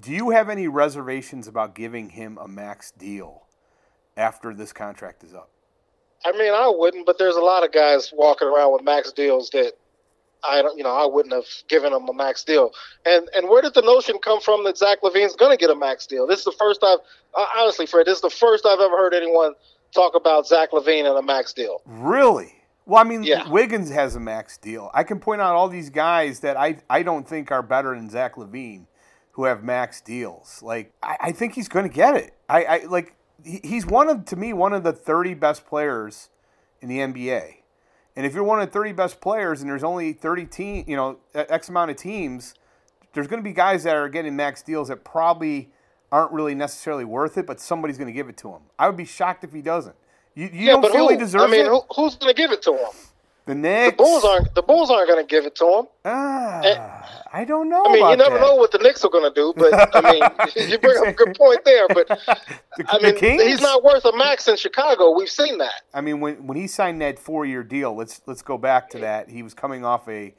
Do 0.00 0.10
you 0.10 0.30
have 0.30 0.48
any 0.48 0.66
reservations 0.66 1.46
about 1.46 1.76
giving 1.76 2.10
him 2.10 2.36
a 2.38 2.48
max 2.48 2.90
deal 2.90 3.46
after 4.16 4.54
this 4.54 4.72
contract 4.72 5.24
is 5.24 5.34
up? 5.34 5.50
I 6.24 6.32
mean, 6.32 6.52
I 6.52 6.72
wouldn't, 6.74 7.06
but 7.06 7.18
there's 7.18 7.36
a 7.36 7.40
lot 7.40 7.64
of 7.64 7.72
guys 7.72 8.12
walking 8.14 8.46
around 8.48 8.72
with 8.72 8.82
max 8.84 9.10
deals 9.12 9.50
that 9.50 9.72
I 10.44 10.62
don't, 10.62 10.76
you 10.76 10.84
know, 10.84 10.94
I 10.94 11.06
wouldn't 11.06 11.34
have 11.34 11.46
given 11.68 11.92
them 11.92 12.08
a 12.08 12.14
max 12.14 12.44
deal. 12.44 12.72
And 13.06 13.28
and 13.34 13.48
where 13.48 13.62
did 13.62 13.74
the 13.74 13.82
notion 13.82 14.18
come 14.22 14.40
from 14.40 14.64
that 14.64 14.76
Zach 14.76 15.00
LaVine's 15.02 15.36
going 15.36 15.50
to 15.50 15.56
get 15.56 15.70
a 15.70 15.74
max 15.76 16.06
deal? 16.06 16.26
This 16.26 16.40
is 16.40 16.44
the 16.44 16.54
first 16.58 16.82
I've 16.84 16.98
uh, 17.34 17.46
honestly, 17.56 17.86
Fred, 17.86 18.06
this 18.06 18.16
is 18.16 18.22
the 18.22 18.30
first 18.30 18.66
I've 18.66 18.80
ever 18.80 18.96
heard 18.96 19.14
anyone 19.14 19.54
talk 19.92 20.14
about 20.14 20.46
Zach 20.46 20.70
LaVine 20.72 21.06
and 21.08 21.18
a 21.18 21.22
max 21.22 21.52
deal. 21.52 21.82
Really? 21.86 22.54
Well, 22.86 23.00
I 23.00 23.04
mean, 23.04 23.22
Yeah. 23.22 23.48
Wiggins 23.48 23.90
has 23.90 24.16
a 24.16 24.20
max 24.20 24.58
deal. 24.58 24.90
I 24.92 25.04
can 25.04 25.20
point 25.20 25.40
out 25.40 25.54
all 25.54 25.68
these 25.68 25.90
guys 25.90 26.40
that 26.40 26.56
I, 26.56 26.78
I 26.90 27.02
don't 27.02 27.28
think 27.28 27.52
are 27.52 27.62
better 27.62 27.94
than 27.94 28.10
Zach 28.10 28.34
LaVine 28.36 28.86
who 29.32 29.44
have 29.44 29.62
max 29.62 30.00
deals. 30.00 30.60
Like, 30.62 30.92
I, 31.02 31.16
I 31.20 31.32
think 31.32 31.54
he's 31.54 31.68
going 31.68 31.88
to 31.88 31.94
get 31.94 32.16
it. 32.16 32.34
I, 32.48 32.64
I 32.64 32.84
like 32.86 33.14
he's 33.44 33.86
one 33.86 34.08
of 34.08 34.24
to 34.26 34.36
me 34.36 34.52
one 34.52 34.72
of 34.72 34.82
the 34.82 34.92
30 34.92 35.34
best 35.34 35.66
players 35.66 36.28
in 36.80 36.88
the 36.88 36.98
NBA. 36.98 37.56
And 38.14 38.26
if 38.26 38.34
you're 38.34 38.44
one 38.44 38.60
of 38.60 38.66
the 38.66 38.72
30 38.72 38.92
best 38.92 39.20
players 39.20 39.62
and 39.62 39.70
there's 39.70 39.84
only 39.84 40.12
30 40.12 40.46
team, 40.46 40.84
you 40.86 40.96
know, 40.96 41.18
X 41.34 41.68
amount 41.68 41.90
of 41.90 41.96
teams, 41.96 42.54
there's 43.14 43.26
going 43.26 43.42
to 43.42 43.44
be 43.48 43.54
guys 43.54 43.84
that 43.84 43.96
are 43.96 44.08
getting 44.08 44.36
max 44.36 44.62
deals 44.62 44.88
that 44.88 45.04
probably 45.04 45.70
aren't 46.10 46.32
really 46.32 46.54
necessarily 46.54 47.04
worth 47.04 47.38
it, 47.38 47.46
but 47.46 47.58
somebody's 47.58 47.96
going 47.96 48.08
to 48.08 48.12
give 48.12 48.28
it 48.28 48.36
to 48.38 48.50
him. 48.50 48.60
I 48.78 48.86
would 48.86 48.96
be 48.96 49.06
shocked 49.06 49.44
if 49.44 49.52
he 49.52 49.62
doesn't. 49.62 49.96
You, 50.34 50.44
you 50.52 50.66
yeah, 50.66 50.72
don't 50.72 50.82
but 50.82 50.92
feel 50.92 51.06
who? 51.06 51.14
he 51.14 51.18
deserves 51.18 51.44
I 51.44 51.46
mean, 51.46 51.66
it? 51.66 51.68
who, 51.68 51.82
who's 51.94 52.16
going 52.16 52.34
to 52.34 52.36
give 52.36 52.52
it 52.52 52.62
to 52.62 52.72
him? 52.72 52.90
The 53.44 53.54
Knicks. 53.56 53.96
The 53.96 54.02
Bulls 54.02 54.24
aren't. 54.24 54.54
The 54.54 54.62
Bulls 54.62 54.90
aren't 54.90 55.08
going 55.08 55.20
to 55.24 55.28
give 55.28 55.46
it 55.46 55.56
to 55.56 55.66
him. 55.66 55.86
Ah, 56.04 57.22
I 57.32 57.44
don't 57.44 57.68
know. 57.68 57.84
I 57.84 57.92
mean, 57.92 58.10
you 58.10 58.16
never 58.16 58.34
that. 58.36 58.40
know 58.40 58.54
what 58.54 58.70
the 58.70 58.78
Knicks 58.78 59.04
are 59.04 59.10
going 59.10 59.32
to 59.32 59.34
do, 59.34 59.52
but 59.56 59.96
I 59.96 60.00
mean, 60.12 60.22
you 60.70 60.78
bring 60.78 60.96
up 60.98 61.08
a 61.08 61.12
good 61.12 61.34
point 61.36 61.64
there. 61.64 61.88
But 61.88 62.06
The, 62.76 62.86
I 62.88 63.02
mean, 63.02 63.16
Kings. 63.16 63.42
he's 63.42 63.60
not 63.60 63.82
worth 63.82 64.04
a 64.04 64.16
max 64.16 64.46
in 64.48 64.56
Chicago. 64.56 65.10
We've 65.10 65.28
seen 65.28 65.58
that. 65.58 65.82
I 65.92 66.00
mean, 66.00 66.20
when 66.20 66.46
when 66.46 66.56
he 66.56 66.66
signed 66.68 67.00
that 67.02 67.18
four-year 67.18 67.64
deal, 67.64 67.94
let's 67.96 68.22
let's 68.26 68.42
go 68.42 68.56
back 68.58 68.88
to 68.90 68.98
that. 69.00 69.28
He 69.28 69.42
was 69.42 69.54
coming 69.54 69.84
off 69.84 70.08
a, 70.08 70.34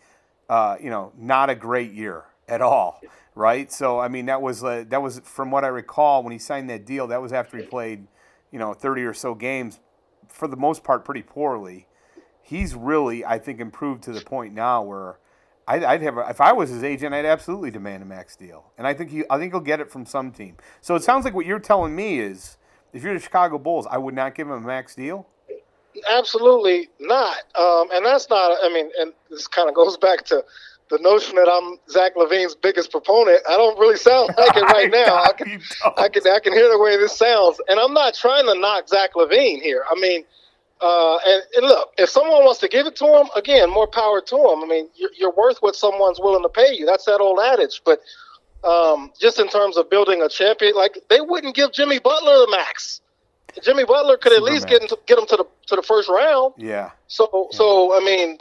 uh, 0.50 0.78
you 0.82 0.90
know, 0.90 1.12
not 1.18 1.50
a 1.50 1.56
great 1.56 1.92
year 1.92 2.24
at 2.48 2.62
all, 2.62 3.02
right? 3.36 3.72
So 3.72 4.00
I 4.00 4.08
mean, 4.08 4.28
that 4.28 4.42
was 4.42 4.64
uh, 4.64 4.86
that 4.88 5.02
was 5.02 5.20
from 5.26 5.52
what 5.52 5.64
I 5.66 5.68
recall 5.68 6.24
when 6.24 6.32
he 6.32 6.40
signed 6.40 6.70
that 6.70 6.86
deal. 6.86 7.08
That 7.08 7.22
was 7.22 7.34
after 7.34 7.58
he 7.58 7.64
played, 7.64 8.08
you 8.52 8.60
know, 8.60 8.74
thirty 8.74 9.04
or 9.04 9.14
so 9.14 9.36
games, 9.36 9.80
for 10.30 10.48
the 10.48 10.58
most 10.58 10.84
part, 10.86 11.04
pretty 11.04 11.24
poorly. 11.24 11.88
He's 12.44 12.76
really, 12.76 13.26
I 13.26 13.40
think, 13.40 13.60
improved 13.60 14.04
to 14.04 14.12
the 14.12 14.22
point 14.22 14.54
now 14.54 14.84
where. 14.84 15.18
I'd, 15.66 15.82
I'd 15.82 16.02
have, 16.02 16.18
a, 16.18 16.28
if 16.30 16.42
I 16.42 16.52
was 16.52 16.70
his 16.70 16.84
agent, 16.84 17.16
I'd 17.16 17.24
absolutely 17.24 17.72
demand 17.72 18.04
a 18.04 18.06
max 18.06 18.36
deal, 18.36 18.66
and 18.78 18.86
I 18.86 18.94
think 18.94 19.12
he, 19.12 19.24
I 19.30 19.38
think 19.38 19.54
he'll 19.54 19.62
get 19.62 19.80
it 19.80 19.90
from 19.90 20.06
some 20.06 20.30
team. 20.30 20.58
So 20.82 20.94
it 20.96 21.04
sounds 21.04 21.24
like 21.24 21.34
what 21.34 21.46
you're 21.46 21.58
telling 21.58 21.96
me 21.96 22.20
is, 22.20 22.58
if 22.92 23.02
you're 23.02 23.14
the 23.14 23.20
Chicago 23.22 23.58
Bulls, 23.58 23.88
I 23.90 23.98
would 23.98 24.14
not 24.14 24.36
give 24.36 24.48
him 24.48 24.54
a 24.56 24.60
max 24.60 24.94
deal. 24.94 25.26
Absolutely 26.12 26.90
not. 27.00 27.38
Um, 27.56 27.90
and 27.92 28.06
that's 28.06 28.30
not. 28.30 28.58
I 28.64 28.70
mean, 28.74 28.90
and 29.00 29.14
this 29.30 29.48
kind 29.48 29.70
of 29.70 29.76
goes 29.76 29.98
back 29.98 30.26
to 30.26 30.44
the 30.90 31.00
notion 31.00 31.36
that 31.36 31.50
I'm 31.50 31.80
Zach 31.90 32.16
LaVine's 32.16 32.56
biggest 32.56 32.92
proponent. 32.92 33.42
I 33.50 33.58
don't 33.58 33.78
really 33.80 33.98
sound 33.98 34.30
like 34.38 34.56
it 34.56 34.62
right 34.62 34.92
now. 34.92 35.24
I 35.24 35.32
can, 35.34 35.62
I 35.98 36.10
can, 36.10 36.24
I 36.28 36.40
can 36.40 36.54
hear 36.54 36.70
the 36.70 36.80
way 36.80 36.98
this 36.98 37.18
sounds, 37.18 37.60
and 37.68 37.80
I'm 37.80 37.94
not 37.94 38.14
trying 38.14 38.46
to 38.46 38.60
knock 38.60 38.88
Zach 38.88 39.14
LaVine 39.16 39.62
here. 39.62 39.84
I 39.90 40.00
mean, 40.00 40.24
uh, 40.84 41.18
and, 41.26 41.44
and 41.56 41.66
look, 41.66 41.94
if 41.98 42.10
someone 42.10 42.44
wants 42.44 42.60
to 42.60 42.68
give 42.68 42.86
it 42.86 42.96
to 42.98 43.06
him, 43.06 43.28
again, 43.38 43.70
more 43.70 43.88
power 43.88 44.20
to 44.20 44.36
him. 44.36 44.64
I 44.64 44.68
mean, 44.68 44.90
you're, 44.96 45.12
you're 45.18 45.32
worth 45.32 45.60
what 45.62 45.78
someone's 45.78 46.20
willing 46.20 46.44
to 46.44 46.50
pay 46.50 46.76
you. 46.76 46.86
That's 46.86 47.06
that 47.06 47.20
old 47.22 47.40
adage. 47.40 47.82
But 47.86 48.02
um, 48.68 49.12
just 49.18 49.40
in 49.40 49.48
terms 49.48 49.78
of 49.78 49.90
building 49.90 50.22
a 50.22 50.28
champion, 50.28 50.76
like 50.76 50.98
they 51.10 51.22
wouldn't 51.22 51.56
give 51.56 51.72
Jimmy 51.72 52.00
Butler 52.00 52.34
the 52.34 52.50
max. 52.52 53.00
Jimmy 53.62 53.86
Butler 53.86 54.18
could 54.18 54.34
at 54.34 54.44
least 54.44 54.68
get 54.68 54.82
into, 54.82 54.98
get 55.06 55.18
him 55.18 55.26
to 55.28 55.38
the 55.38 55.46
to 55.68 55.78
the 55.78 55.84
first 55.84 56.10
round. 56.10 56.54
Yeah. 56.58 56.92
So, 57.08 57.48
so 57.52 57.96
I 57.96 58.04
mean, 58.04 58.40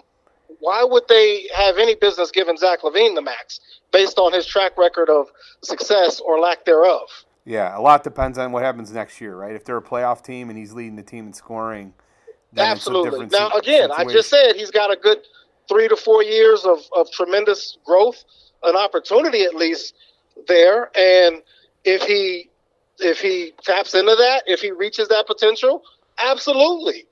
why 0.59 0.83
would 0.83 1.07
they 1.09 1.49
have 1.55 1.79
any 1.79 1.95
business 1.95 2.33
giving 2.33 2.57
Zach 2.57 2.81
LaVine 2.81 3.15
the 3.15 3.23
max 3.23 3.61
based 3.93 4.19
on 4.19 4.33
his 4.33 4.47
track 4.47 4.77
record 4.77 5.11
of 5.11 5.29
success 5.63 6.19
or 6.19 6.41
lack 6.41 6.65
thereof? 6.65 7.09
Yeah. 7.45 7.79
A 7.79 7.81
lot 7.81 8.03
depends 8.03 8.37
on 8.37 8.51
what 8.51 8.65
happens 8.65 8.91
next 8.91 9.21
year, 9.21 9.37
right? 9.37 9.55
If 9.55 9.65
they're 9.65 9.77
a 9.77 9.83
playoff 9.83 10.25
team 10.25 10.49
and 10.49 10.59
he's 10.59 10.73
leading 10.73 10.97
the 10.97 11.03
team 11.03 11.27
in 11.27 11.33
scoring, 11.35 11.93
Absolutely. 12.57 13.27
Now, 13.27 13.51
again, 13.51 13.91
I 13.91 14.05
just 14.05 14.29
said 14.29 14.57
he's 14.57 14.71
got 14.71 14.93
a 14.93 14.97
good 14.97 15.19
three 15.69 15.89
to 15.89 15.97
four 15.97 16.23
years 16.23 16.65
of, 16.65 16.81
of 16.95 17.11
tremendous 17.11 17.79
growth, 17.85 18.25
an 18.63 18.77
opportunity 18.77 19.43
at 19.43 19.55
least 19.55 19.95
there. 20.49 20.91
And 20.97 21.43
if 21.85 22.03
he 22.03 22.51
if 22.99 23.21
he 23.21 23.53
taps 23.63 23.95
into 23.95 24.15
that, 24.15 24.43
if 24.47 24.61
he 24.61 24.71
reaches 24.71 25.09
that 25.09 25.27
potential, 25.27 25.83
absolutely. 26.19 27.07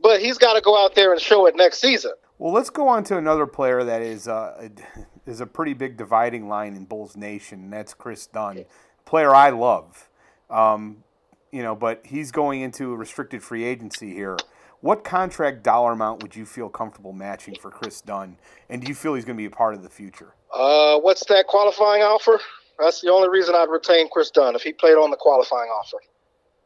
But 0.00 0.20
he's 0.20 0.38
got 0.38 0.54
to 0.54 0.60
go 0.60 0.82
out 0.82 0.94
there 0.94 1.12
and 1.12 1.20
show 1.20 1.46
it 1.46 1.56
next 1.56 1.80
season. 1.80 2.12
Well, 2.38 2.52
let's 2.52 2.70
go 2.70 2.88
on 2.88 3.04
to 3.04 3.16
another 3.16 3.46
player 3.46 3.84
that 3.84 4.02
is 4.02 4.28
uh, 4.28 4.68
is 5.26 5.40
a 5.40 5.46
pretty 5.46 5.74
big 5.74 5.96
dividing 5.96 6.48
line 6.48 6.74
in 6.74 6.84
Bulls 6.84 7.16
Nation, 7.16 7.64
and 7.64 7.72
that's 7.72 7.94
Kris 7.94 8.26
Dunn, 8.26 8.64
player 9.04 9.34
I 9.34 9.50
love. 9.50 10.08
Um, 10.50 11.04
you 11.50 11.62
know, 11.62 11.74
but 11.74 12.04
he's 12.04 12.32
going 12.32 12.62
into 12.62 12.92
a 12.92 12.96
restricted 12.96 13.42
free 13.42 13.64
agency 13.64 14.12
here. 14.12 14.36
What 14.84 15.02
contract 15.02 15.62
dollar 15.62 15.92
amount 15.92 16.22
would 16.22 16.36
you 16.36 16.44
feel 16.44 16.68
comfortable 16.68 17.14
matching 17.14 17.54
for 17.58 17.70
Kris 17.70 18.02
Dunn, 18.02 18.36
and 18.68 18.82
do 18.82 18.86
you 18.86 18.94
feel 18.94 19.14
he's 19.14 19.24
going 19.24 19.34
to 19.34 19.40
be 19.40 19.46
a 19.46 19.50
part 19.50 19.72
of 19.72 19.82
the 19.82 19.88
future? 19.88 20.34
Uh, 20.52 20.98
what's 20.98 21.24
that 21.24 21.46
qualifying 21.46 22.02
offer? 22.02 22.38
That's 22.78 23.00
the 23.00 23.10
only 23.10 23.30
reason 23.30 23.54
I'd 23.54 23.70
retain 23.70 24.10
Kris 24.10 24.30
Dunn 24.30 24.54
if 24.54 24.60
he 24.60 24.74
played 24.74 24.96
on 24.96 25.10
the 25.10 25.16
qualifying 25.16 25.70
offer. 25.70 25.96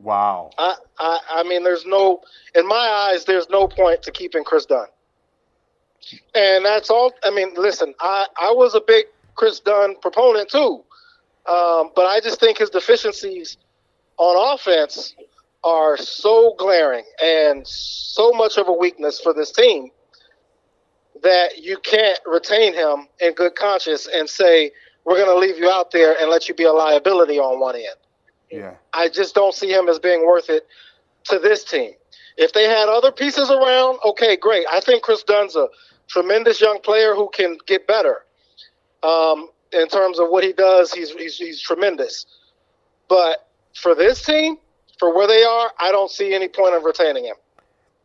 Wow. 0.00 0.50
I, 0.58 0.74
I, 0.98 1.18
I 1.30 1.42
mean, 1.44 1.62
there's 1.62 1.86
no, 1.86 2.22
in 2.56 2.66
my 2.66 2.74
eyes, 2.74 3.24
there's 3.24 3.48
no 3.50 3.68
point 3.68 4.02
to 4.02 4.10
keeping 4.10 4.42
Kris 4.42 4.66
Dunn. 4.66 4.88
And 6.34 6.64
that's 6.64 6.90
all. 6.90 7.12
I 7.22 7.30
mean, 7.30 7.54
listen, 7.54 7.94
I, 8.00 8.26
I 8.36 8.50
was 8.50 8.74
a 8.74 8.80
big 8.80 9.04
Kris 9.36 9.60
Dunn 9.60 9.94
proponent 10.02 10.50
too, 10.50 10.82
um, 11.46 11.92
but 11.94 12.06
I 12.06 12.18
just 12.20 12.40
think 12.40 12.58
his 12.58 12.70
deficiencies 12.70 13.58
on 14.16 14.54
offense 14.54 15.14
are 15.64 15.96
so 15.96 16.54
glaring 16.58 17.04
and 17.22 17.66
so 17.66 18.30
much 18.32 18.56
of 18.56 18.68
a 18.68 18.72
weakness 18.72 19.20
for 19.20 19.34
this 19.34 19.52
team 19.52 19.90
that 21.22 21.58
you 21.58 21.76
can't 21.78 22.18
retain 22.26 22.74
him 22.74 23.08
in 23.20 23.32
good 23.34 23.54
conscience 23.56 24.08
and 24.12 24.28
say 24.28 24.70
we're 25.04 25.16
going 25.16 25.28
to 25.28 25.38
leave 25.38 25.58
you 25.58 25.68
out 25.68 25.90
there 25.90 26.14
and 26.20 26.30
let 26.30 26.48
you 26.48 26.54
be 26.54 26.64
a 26.64 26.72
liability 26.72 27.38
on 27.38 27.58
one 27.60 27.74
end. 27.74 27.86
Yeah. 28.50 28.74
I 28.92 29.08
just 29.08 29.34
don't 29.34 29.54
see 29.54 29.70
him 29.70 29.88
as 29.88 29.98
being 29.98 30.26
worth 30.26 30.48
it 30.48 30.66
to 31.24 31.38
this 31.38 31.64
team. 31.64 31.92
If 32.36 32.52
they 32.52 32.64
had 32.64 32.88
other 32.88 33.10
pieces 33.10 33.50
around, 33.50 33.98
okay, 34.04 34.36
great. 34.36 34.64
I 34.70 34.80
think 34.80 35.02
Kris 35.02 35.24
Dunn's 35.24 35.56
a 35.56 35.68
tremendous 36.08 36.60
young 36.60 36.80
player 36.80 37.14
who 37.14 37.28
can 37.34 37.58
get 37.66 37.86
better. 37.86 38.24
Um, 39.02 39.48
in 39.72 39.88
terms 39.88 40.18
of 40.18 40.28
what 40.28 40.44
he 40.44 40.52
does, 40.52 40.92
he's, 40.92 41.10
he's 41.12 41.36
he's 41.36 41.60
tremendous. 41.60 42.26
But 43.08 43.48
for 43.74 43.94
this 43.94 44.24
team, 44.24 44.56
for 44.98 45.14
where 45.14 45.26
they 45.26 45.42
are, 45.42 45.70
I 45.78 45.92
don't 45.92 46.10
see 46.10 46.34
any 46.34 46.48
point 46.48 46.74
of 46.74 46.84
retaining 46.84 47.24
him. 47.24 47.36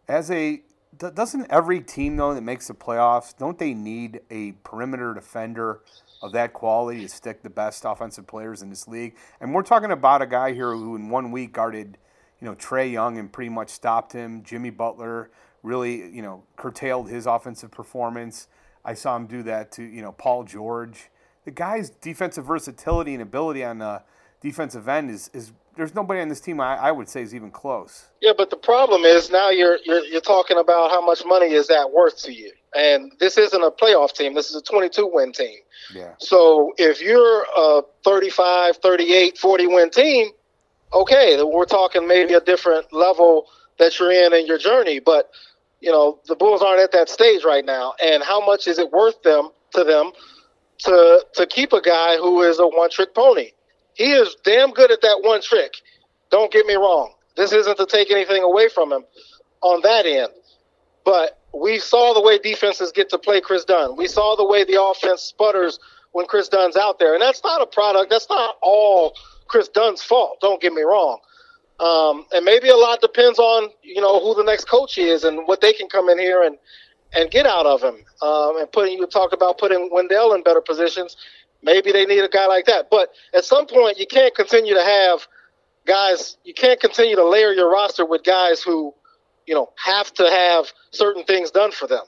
As 0.08 0.32
a 0.32 0.62
doesn't 0.98 1.50
every 1.50 1.82
team 1.82 2.18
though 2.18 2.34
that 2.34 2.42
makes 2.42 2.68
the 2.68 2.74
playoffs 2.74 3.36
don't 3.36 3.58
they 3.58 3.74
need 3.74 4.22
a 4.30 4.52
perimeter 4.64 5.14
defender 5.14 5.80
of 6.22 6.32
that 6.34 6.54
quality 6.54 7.02
to 7.02 7.10
stick 7.10 7.42
the 7.42 7.50
best 7.50 7.84
offensive 7.86 8.28
players 8.28 8.62
in 8.62 8.70
this 8.70 8.88
league? 8.88 9.16
And 9.42 9.54
we're 9.54 9.64
talking 9.64 9.92
about 9.92 10.22
a 10.22 10.28
guy 10.28 10.54
here 10.54 10.72
who 10.72 10.96
in 10.96 11.10
one 11.10 11.32
week 11.32 11.54
guarded, 11.54 11.98
you 12.40 12.48
know, 12.48 12.56
Trae 12.56 12.92
Young 12.92 13.18
and 13.18 13.32
pretty 13.32 13.50
much 13.50 13.70
stopped 13.70 14.14
him. 14.14 14.44
Jimmy 14.44 14.70
Butler 14.70 15.32
really, 15.64 16.10
you 16.10 16.22
know, 16.22 16.44
curtailed 16.56 17.10
his 17.10 17.26
offensive 17.26 17.72
performance. 17.72 18.48
I 18.86 18.94
saw 18.94 19.16
him 19.16 19.28
do 19.28 19.44
that 19.44 19.72
to, 19.74 19.84
you 19.84 20.02
know, 20.02 20.12
Paul 20.12 20.44
George. 20.44 21.10
The 21.46 21.52
guy's 21.52 21.90
defensive 21.90 22.46
versatility 22.46 23.14
and 23.14 23.24
ability 23.24 23.64
on 23.64 23.80
the 23.80 24.04
defensive 24.42 24.88
end 24.88 25.10
is, 25.10 25.30
is 25.34 25.54
there's 25.76 25.96
nobody 25.96 26.22
on 26.22 26.30
this 26.30 26.40
team 26.40 26.60
I, 26.60 26.76
I 26.76 26.92
would 26.92 27.10
say 27.10 27.22
is 27.22 27.34
even 27.34 27.52
close. 27.52 28.06
Yeah, 28.22 28.34
but 28.38 28.50
the 28.50 28.58
problem 28.58 29.04
is 29.04 29.30
now 29.30 29.50
you're, 29.50 29.78
you're 29.86 30.04
you're 30.06 30.22
talking 30.22 30.58
about 30.58 30.92
how 30.92 31.06
much 31.06 31.24
money 31.26 31.54
is 31.54 31.68
that 31.68 31.92
worth 31.92 32.22
to 32.24 32.34
you, 32.34 32.52
and 32.76 33.12
this 33.20 33.38
isn't 33.38 33.62
a 33.62 33.72
playoff 33.72 34.14
team. 34.14 34.34
This 34.34 34.50
is 34.50 34.56
a 34.56 34.62
22 34.62 35.10
win 35.12 35.32
team. 35.32 35.58
Yeah. 35.94 36.14
So 36.20 36.74
if 36.78 37.02
you're 37.02 37.46
a 37.58 37.82
35, 38.04 38.78
38, 38.78 39.38
40 39.38 39.68
win 39.68 39.90
team, 39.90 40.28
okay, 40.94 41.42
we're 41.44 41.66
talking 41.66 42.08
maybe 42.08 42.34
a 42.34 42.42
different 42.42 42.92
level 42.94 43.48
that 43.80 44.00
you're 44.00 44.12
in 44.12 44.34
in 44.34 44.46
your 44.46 44.58
journey. 44.58 45.00
But 45.00 45.32
you 45.82 45.92
know 45.92 46.20
the 46.28 46.36
Bulls 46.36 46.62
aren't 46.62 46.82
at 46.82 46.92
that 46.92 47.10
stage 47.10 47.44
right 47.44 47.66
now, 47.66 47.94
and 48.04 48.24
how 48.24 48.46
much 48.46 48.68
is 48.68 48.78
it 48.80 48.92
worth 48.92 49.22
them 49.24 49.50
to 49.74 49.84
them 49.84 50.12
to 50.80 51.26
to 51.34 51.46
keep 51.48 51.74
a 51.74 51.82
guy 51.82 52.18
who 52.18 52.42
is 52.42 52.60
a 52.60 52.68
one 52.68 52.90
trick 52.90 53.16
pony? 53.16 53.52
He 53.96 54.12
is 54.12 54.36
damn 54.44 54.72
good 54.72 54.92
at 54.92 55.02
that 55.02 55.20
one 55.22 55.42
trick. 55.42 55.76
Don't 56.32 56.52
get 56.52 56.66
me 56.66 56.76
wrong. 56.76 57.14
This 57.36 57.52
isn't 57.52 57.78
to 57.78 57.86
take 57.86 58.12
anything 58.12 58.44
away 58.44 58.70
from 58.70 58.92
him 58.92 59.04
on 59.62 59.82
that 59.82 60.06
end. 60.06 60.30
But 61.06 61.40
we 61.54 61.80
saw 61.80 62.14
the 62.14 62.22
way 62.22 62.38
defenses 62.38 62.92
get 62.92 63.10
to 63.10 63.18
play 63.18 63.42
Kris 63.42 63.66
Dunn. 63.66 63.96
We 63.96 64.08
saw 64.08 64.36
the 64.36 64.46
way 64.46 64.64
the 64.64 64.82
offense 64.82 65.22
sputters 65.22 65.80
when 66.12 66.26
Kris 66.26 66.48
Dunn's 66.48 66.76
out 66.76 67.00
there. 67.00 67.14
And 67.14 67.22
that's 67.22 67.44
not 67.44 67.62
a 67.62 67.66
product, 67.66 68.10
that's 68.10 68.30
not 68.30 68.56
all 68.62 69.16
Kris 69.48 69.68
Dunn's 69.68 70.02
fault. 70.02 70.40
Don't 70.42 70.62
get 70.62 70.74
me 70.74 70.82
wrong. 70.82 71.20
Um, 71.80 72.26
and 72.32 72.46
maybe 72.46 72.70
a 72.70 72.78
lot 72.78 73.02
depends 73.02 73.40
on, 73.40 73.70
you 73.82 74.02
know, 74.02 74.20
who 74.20 74.36
the 74.36 74.44
next 74.44 74.66
coach 74.66 74.98
is 74.98 75.24
and 75.24 75.48
what 75.48 75.60
they 75.62 75.74
can 75.74 75.90
come 75.90 76.08
in 76.08 76.18
here 76.18 76.44
and, 76.44 76.58
and 77.14 77.30
get 77.30 77.46
out 77.46 77.66
of 77.66 77.82
him. 77.82 77.96
Um, 78.22 78.60
and 78.60 78.72
putting, 78.72 78.98
you 78.98 79.06
talk 79.08 79.34
about 79.34 79.58
putting 79.58 79.90
Wendell 79.92 80.34
in 80.34 80.44
better 80.44 80.62
positions. 80.62 81.18
Maybe 81.64 81.92
they 81.92 82.06
need 82.06 82.20
a 82.20 82.30
guy 82.30 82.48
like 82.48 82.66
that. 82.66 82.90
But 82.92 83.10
at 83.34 83.46
some 83.46 83.66
point, 83.66 83.98
you 83.98 84.06
can't 84.06 84.36
continue 84.36 84.74
to 84.74 84.84
have 84.84 85.28
guys, 85.86 86.38
you 86.44 86.54
can't 86.54 86.80
continue 86.80 87.16
to 87.16 87.28
layer 87.28 87.52
your 87.54 87.72
roster 87.72 88.06
with 88.06 88.24
guys 88.24 88.62
who, 88.62 88.94
you 89.48 89.56
know, 89.56 89.72
have 89.84 90.14
to 90.16 90.30
have 90.30 90.72
certain 90.92 91.24
things 91.24 91.52
done 91.52 91.72
for 91.72 91.88
them. 91.88 92.04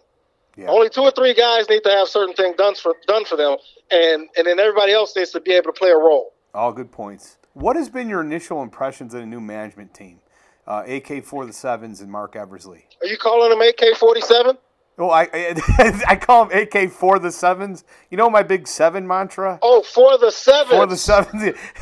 Yeah. 0.58 0.68
Only 0.68 0.90
two 0.90 1.02
or 1.02 1.12
three 1.12 1.34
guys 1.34 1.68
need 1.70 1.84
to 1.84 1.90
have 1.90 2.08
certain 2.08 2.34
things 2.34 2.56
done 2.56 2.76
for 2.76 2.96
done 3.08 3.26
for 3.26 3.36
them, 3.36 3.58
and 3.92 4.30
and 4.38 4.48
then 4.48 4.58
everybody 4.58 4.94
else 4.94 5.14
needs 5.14 5.32
to 5.32 5.42
be 5.42 5.52
able 5.52 5.74
to 5.74 5.78
play 5.78 5.90
a 5.90 5.98
role. 5.98 6.32
All 6.54 6.72
good 6.72 6.94
points. 6.94 7.38
What 7.54 7.76
has 7.76 7.90
been 7.90 8.08
your 8.08 8.22
initial 8.22 8.64
impressions 8.64 9.14
of 9.14 9.20
the 9.20 9.26
new 9.26 9.42
management 9.42 9.94
team, 9.94 10.22
uh, 10.66 10.84
AK 10.88 11.26
for 11.26 11.46
the 11.46 11.52
sevens 11.52 12.00
and 12.00 12.10
Marc 12.10 12.38
Eversley? 12.38 12.86
Are 13.02 13.08
you 13.08 13.18
calling 13.18 13.50
them 13.50 13.62
AK 13.62 13.98
forty 13.98 14.22
seven? 14.22 14.58
Well, 14.98 15.12
I, 15.12 15.28
I, 15.34 16.04
I 16.10 16.16
call 16.16 16.46
them 16.46 16.58
AK 16.58 16.92
for 16.92 17.20
the 17.20 17.32
sevens. 17.32 17.84
You 18.10 18.18
know 18.18 18.30
my 18.30 18.44
big 18.44 18.68
seven 18.68 19.06
mantra. 19.06 19.60
Oh, 19.62 19.82
for 19.82 20.18
the 20.18 20.32
sevens. 20.32 20.70
For 20.70 20.86
the 20.86 20.96
sevens. 20.96 21.58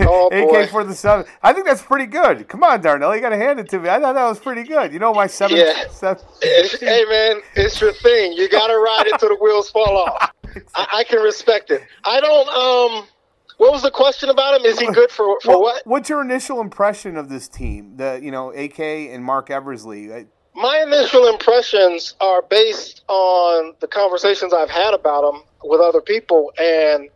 oh, 0.00 0.30
AK 0.32 0.70
for 0.70 0.84
the 0.84 0.94
seven. 0.94 1.26
I 1.42 1.52
think 1.52 1.66
that's 1.66 1.82
pretty 1.82 2.06
good. 2.06 2.48
Come 2.48 2.64
on, 2.64 2.80
Darnell, 2.80 3.14
you 3.14 3.20
got 3.20 3.30
to 3.30 3.36
hand 3.36 3.60
it 3.60 3.68
to 3.70 3.78
me. 3.78 3.90
I 3.90 4.00
thought 4.00 4.14
that 4.14 4.26
was 4.26 4.38
pretty 4.38 4.62
good. 4.62 4.92
You 4.92 4.98
know 4.98 5.12
my 5.12 5.26
seven. 5.26 5.58
Yeah. 5.58 5.88
Seven. 5.90 6.24
hey 6.42 7.04
man, 7.08 7.42
it's 7.54 7.80
your 7.80 7.92
thing. 7.92 8.32
You 8.32 8.48
got 8.48 8.68
to 8.68 8.78
ride 8.78 9.06
it 9.06 9.18
till 9.18 9.28
the 9.28 9.38
wheels 9.40 9.70
fall 9.70 9.98
off. 9.98 10.32
I, 10.74 10.86
I, 10.92 11.04
can 11.04 11.20
respect 11.20 11.70
it. 11.70 11.82
I 12.04 12.20
don't. 12.20 12.48
Um, 12.48 13.06
what 13.58 13.70
was 13.70 13.82
the 13.82 13.90
question 13.90 14.30
about 14.30 14.58
him? 14.58 14.64
Is 14.64 14.78
he 14.78 14.86
good 14.86 15.10
for 15.10 15.38
for 15.42 15.50
well, 15.50 15.60
what? 15.60 15.86
What's 15.86 16.08
your 16.08 16.22
initial 16.22 16.62
impression 16.62 17.18
of 17.18 17.28
this 17.28 17.48
team? 17.48 17.96
The 17.96 18.18
you 18.22 18.30
know 18.30 18.50
AK 18.50 18.80
and 18.80 19.22
Marc 19.22 19.50
Eversley 19.50 20.26
my 20.58 20.82
initial 20.82 21.28
impressions 21.28 22.14
are 22.20 22.42
based 22.42 23.04
on 23.06 23.74
the 23.80 23.86
conversations 23.86 24.52
I've 24.52 24.70
had 24.70 24.92
about 24.92 25.22
them 25.22 25.42
with 25.62 25.80
other 25.80 26.00
people, 26.00 26.52
and 26.58 27.08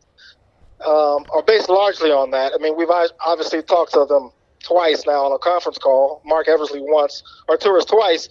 um, 0.86 1.26
are 1.34 1.42
based 1.44 1.68
largely 1.68 2.10
on 2.10 2.30
that. 2.30 2.52
I 2.54 2.62
mean, 2.62 2.76
we've 2.76 2.90
obviously 3.20 3.62
talked 3.62 3.92
to 3.94 4.04
them 4.04 4.30
twice 4.62 5.04
now 5.06 5.24
on 5.24 5.32
a 5.32 5.38
conference 5.38 5.78
call. 5.78 6.22
Marc 6.24 6.46
Eversley 6.48 6.80
once, 6.82 7.24
Arturas 7.48 7.86
twice, 7.86 8.28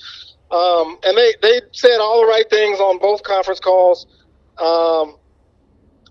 um, 0.49 0.97
and 1.03 1.17
they 1.17 1.33
they 1.41 1.61
said 1.73 1.99
all 1.99 2.21
the 2.21 2.27
right 2.27 2.49
things 2.49 2.79
on 2.79 2.97
both 2.97 3.23
conference 3.23 3.59
calls. 3.59 4.07
Um, 4.59 5.17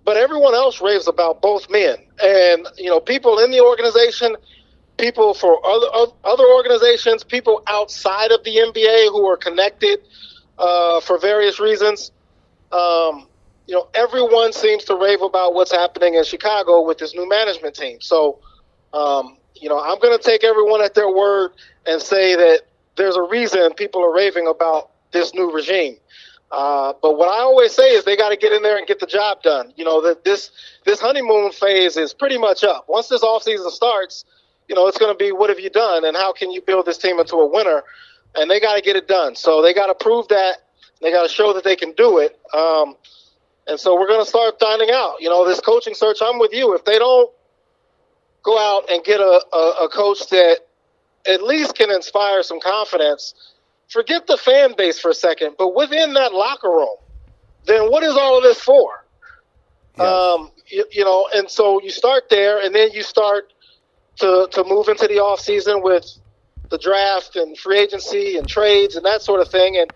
but 0.05 0.17
everyone 0.17 0.55
else 0.55 0.81
raves 0.83 1.09
about 1.09 1.41
both 1.41 1.71
men, 1.71 1.97
and 2.23 2.69
you 2.77 2.91
know, 2.91 3.01
people 3.01 3.39
in 3.39 3.51
the 3.51 3.61
organization 3.61 4.37
people 5.01 5.35
for 5.35 5.65
other 5.67 6.13
other 6.25 6.45
organizations, 6.47 7.25
people 7.25 7.63
outside 7.67 8.31
of 8.31 8.45
the 8.45 8.57
NBA 8.57 9.09
who 9.09 9.27
are 9.27 9.37
connected 9.37 10.01
uh, 10.59 11.01
for 11.01 11.19
various 11.19 11.59
reasons. 11.59 12.13
Um, 12.71 13.27
you 13.67 13.75
know, 13.75 13.89
everyone 13.95 14.53
seems 14.53 14.85
to 14.85 14.97
rave 14.97 15.23
about 15.23 15.55
what's 15.55 15.73
happening 15.73 16.15
in 16.15 16.25
Chicago 16.25 16.85
with 16.85 16.99
this 16.99 17.15
new 17.15 17.29
management 17.29 17.75
team. 17.75 18.01
So, 18.01 18.39
um, 18.93 19.37
you 19.55 19.69
know, 19.69 19.81
I'm 19.81 19.99
going 20.01 20.17
to 20.17 20.23
take 20.23 20.45
everyone 20.45 20.83
at 20.83 20.95
their 20.95 21.09
word 21.09 21.53
and 21.87 22.01
say 22.03 22.35
that 22.35 22.63
there's 22.97 23.17
a 23.17 23.23
reason 23.23 23.73
people 23.75 24.05
are 24.05 24.13
raving 24.13 24.47
about 24.47 24.91
this 25.13 25.35
new 25.35 25.53
regime. 25.53 25.97
Uh, 26.51 26.93
but 27.01 27.17
what 27.17 27.29
I 27.29 27.41
always 27.41 27.73
say 27.73 27.91
is 27.93 28.05
they 28.05 28.17
got 28.17 28.31
to 28.31 28.37
get 28.37 28.53
in 28.53 28.63
there 28.63 28.77
and 28.77 28.87
get 28.87 28.99
the 28.99 29.07
job 29.07 29.43
done. 29.43 29.73
You 29.77 29.85
know 29.85 30.01
that 30.03 30.25
this 30.25 30.51
this 30.85 31.01
honeymoon 31.01 31.53
phase 31.53 31.97
is 31.97 32.13
pretty 32.13 32.39
much 32.39 32.65
up. 32.65 32.87
Once 32.89 33.07
this 33.09 33.23
offseason 33.23 33.71
starts, 33.71 34.25
you 34.71 34.77
know, 34.77 34.87
it's 34.87 34.99
going 34.99 35.13
to 35.13 35.19
be 35.19 35.33
what 35.33 35.51
have 35.51 35.59
you 35.59 35.69
done 35.69 36.05
and 36.05 36.17
how 36.17 36.33
can 36.33 36.53
you 36.53 36.63
build 36.63 36.87
this 36.87 36.97
team 36.97 37.19
into 37.19 37.35
a 37.35 37.47
winner? 37.47 37.83
And 38.37 38.49
they 38.49 38.61
got 38.61 38.77
to 38.77 38.81
get 38.81 38.95
it 38.95 39.09
done. 39.09 39.35
So 39.35 39.63
they 39.63 39.75
got 39.75 39.89
to 39.89 39.95
prove 39.97 40.29
that. 40.29 40.59
They 41.03 41.11
got 41.11 41.25
to 41.25 41.29
show 41.29 41.53
that 41.55 41.65
they 41.65 41.75
can 41.75 41.91
do 41.93 42.19
it. 42.19 42.39
Um, 42.55 42.95
and 43.67 43.81
so 43.81 43.99
we're 43.99 44.07
going 44.07 44.23
to 44.23 44.29
start 44.29 44.61
finding 44.61 44.91
out. 44.93 45.17
You 45.19 45.29
know, 45.29 45.45
this 45.45 45.59
coaching 45.59 45.95
search, 45.95 46.19
I'm 46.23 46.39
with 46.39 46.53
you. 46.53 46.73
If 46.77 46.85
they 46.85 47.01
don't 47.01 47.33
go 48.45 48.57
out 48.57 48.89
and 48.89 49.03
get 49.03 49.19
a, 49.19 49.45
a, 49.53 49.85
a 49.87 49.89
coach 49.89 50.29
that 50.29 50.61
at 51.27 51.43
least 51.43 51.75
can 51.75 51.91
inspire 51.91 52.45
some 52.45 52.61
confidence, 52.61 53.35
forget 53.89 54.29
the 54.29 54.37
fan 54.37 54.75
base 54.79 55.01
for 55.01 55.11
a 55.11 55.15
second, 55.15 55.57
but 55.59 55.75
within 55.75 56.15
that 56.15 56.33
locker 56.33 56.71
room, 56.71 56.97
then 57.67 57.91
what 57.91 58.05
is 58.05 58.15
all 58.17 58.37
of 58.37 58.45
this 58.45 58.61
for? 58.61 59.05
Yes. 59.99 60.07
Um, 60.07 60.53
you, 60.69 60.85
you, 60.93 61.05
know, 61.05 61.29
and 61.35 61.51
so 61.51 61.83
you 61.83 61.91
start 61.91 62.31
there, 62.31 62.65
and 62.65 62.73
then 62.73 62.93
you 62.93 63.03
start 63.03 63.53
to, 64.21 64.49
to 64.53 64.65
move 64.65 64.89
into 64.89 65.07
the 65.07 65.19
off 65.19 65.41
season 65.41 65.83
with 65.83 66.07
the 66.71 66.79
draft 66.79 67.37
and 67.37 67.59
free 67.59 67.79
agency 67.81 68.37
and 68.37 68.49
trades 68.49 68.97
and 68.97 69.05
that 69.05 69.23
sort 69.23 69.41
of 69.41 69.49
thing. 69.49 69.77
And 69.77 69.93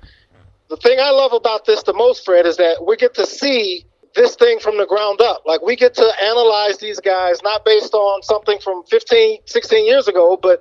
the 0.68 0.76
thing 0.76 0.98
I 1.00 1.10
love 1.10 1.32
about 1.32 1.64
this 1.66 1.82
the 1.82 1.94
most, 1.94 2.24
Fred, 2.24 2.46
is 2.46 2.56
that 2.56 2.84
we 2.86 2.96
get 2.96 3.14
to 3.14 3.26
see 3.26 3.86
this 4.14 4.36
thing 4.36 4.58
from 4.58 4.78
the 4.78 4.86
ground 4.86 5.20
up. 5.20 5.42
Like 5.46 5.62
we 5.62 5.76
get 5.76 5.94
to 5.94 6.12
analyze 6.22 6.78
these 6.78 7.00
guys 7.00 7.42
not 7.42 7.64
based 7.64 7.94
on 7.94 8.22
something 8.22 8.58
from 8.60 8.84
15, 8.84 9.40
16 9.44 9.86
years 9.86 10.08
ago, 10.08 10.38
but 10.40 10.60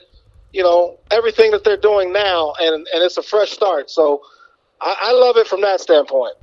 you 0.52 0.63
know 0.63 0.99
everything 1.12 1.52
that 1.52 1.63
they're 1.63 1.78
doing 1.78 2.13
now, 2.13 2.54
and 2.60 2.76
and 2.76 3.04
it's 3.04 3.17
a 3.17 3.23
fresh 3.23 3.52
start. 3.52 3.89
So 3.89 4.21
I, 4.80 4.95
I 5.02 5.12
love 5.12 5.38
it 5.38 5.47
from 5.47 5.62
that 5.62 5.82
standpoint. 5.82 6.36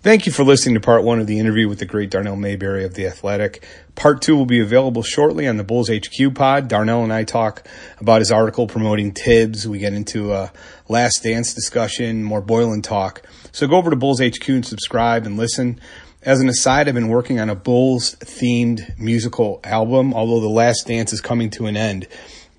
Thank 0.00 0.26
you 0.26 0.32
for 0.32 0.44
listening 0.44 0.74
to 0.74 0.80
part 0.80 1.02
one 1.02 1.20
of 1.20 1.26
the 1.26 1.40
interview 1.40 1.68
with 1.68 1.80
the 1.80 1.84
great 1.84 2.10
Darnell 2.10 2.36
Mayberry 2.36 2.84
of 2.84 2.94
The 2.94 3.06
Athletic. 3.06 3.66
Part 3.98 4.22
two 4.22 4.36
will 4.36 4.46
be 4.46 4.60
available 4.60 5.02
shortly 5.02 5.48
on 5.48 5.56
the 5.56 5.64
Bulls 5.64 5.90
HQ 5.90 6.32
pod. 6.36 6.68
Darnell 6.68 7.02
and 7.02 7.12
I 7.12 7.24
talk 7.24 7.66
about 7.98 8.20
his 8.20 8.30
article 8.30 8.68
promoting 8.68 9.10
Thibs. 9.10 9.66
We 9.66 9.80
get 9.80 9.92
into 9.92 10.32
a 10.32 10.52
last 10.88 11.24
dance 11.24 11.52
discussion, 11.52 12.22
more 12.22 12.40
Boylen 12.40 12.80
talk. 12.80 13.22
So 13.50 13.66
go 13.66 13.76
over 13.76 13.90
to 13.90 13.96
Bulls 13.96 14.20
HQ 14.20 14.48
and 14.50 14.64
subscribe 14.64 15.26
and 15.26 15.36
listen. 15.36 15.80
As 16.22 16.40
an 16.40 16.48
aside, 16.48 16.86
I've 16.86 16.94
been 16.94 17.08
working 17.08 17.40
on 17.40 17.50
a 17.50 17.56
Bulls 17.56 18.14
themed 18.20 18.96
musical 19.00 19.58
album, 19.64 20.14
although 20.14 20.38
the 20.38 20.46
last 20.46 20.86
dance 20.86 21.12
is 21.12 21.20
coming 21.20 21.50
to 21.50 21.66
an 21.66 21.76
end. 21.76 22.06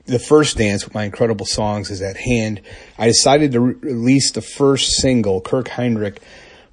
The 0.07 0.19
first 0.19 0.57
dance 0.57 0.83
with 0.83 0.93
my 0.93 1.05
incredible 1.05 1.45
songs 1.45 1.89
is 1.89 2.01
at 2.01 2.17
hand. 2.17 2.59
I 2.97 3.07
decided 3.07 3.53
to 3.53 3.61
re- 3.61 3.75
release 3.79 4.31
the 4.31 4.41
first 4.41 4.91
single, 4.97 5.39
Kirk 5.39 5.69
Hinrich, 5.69 6.17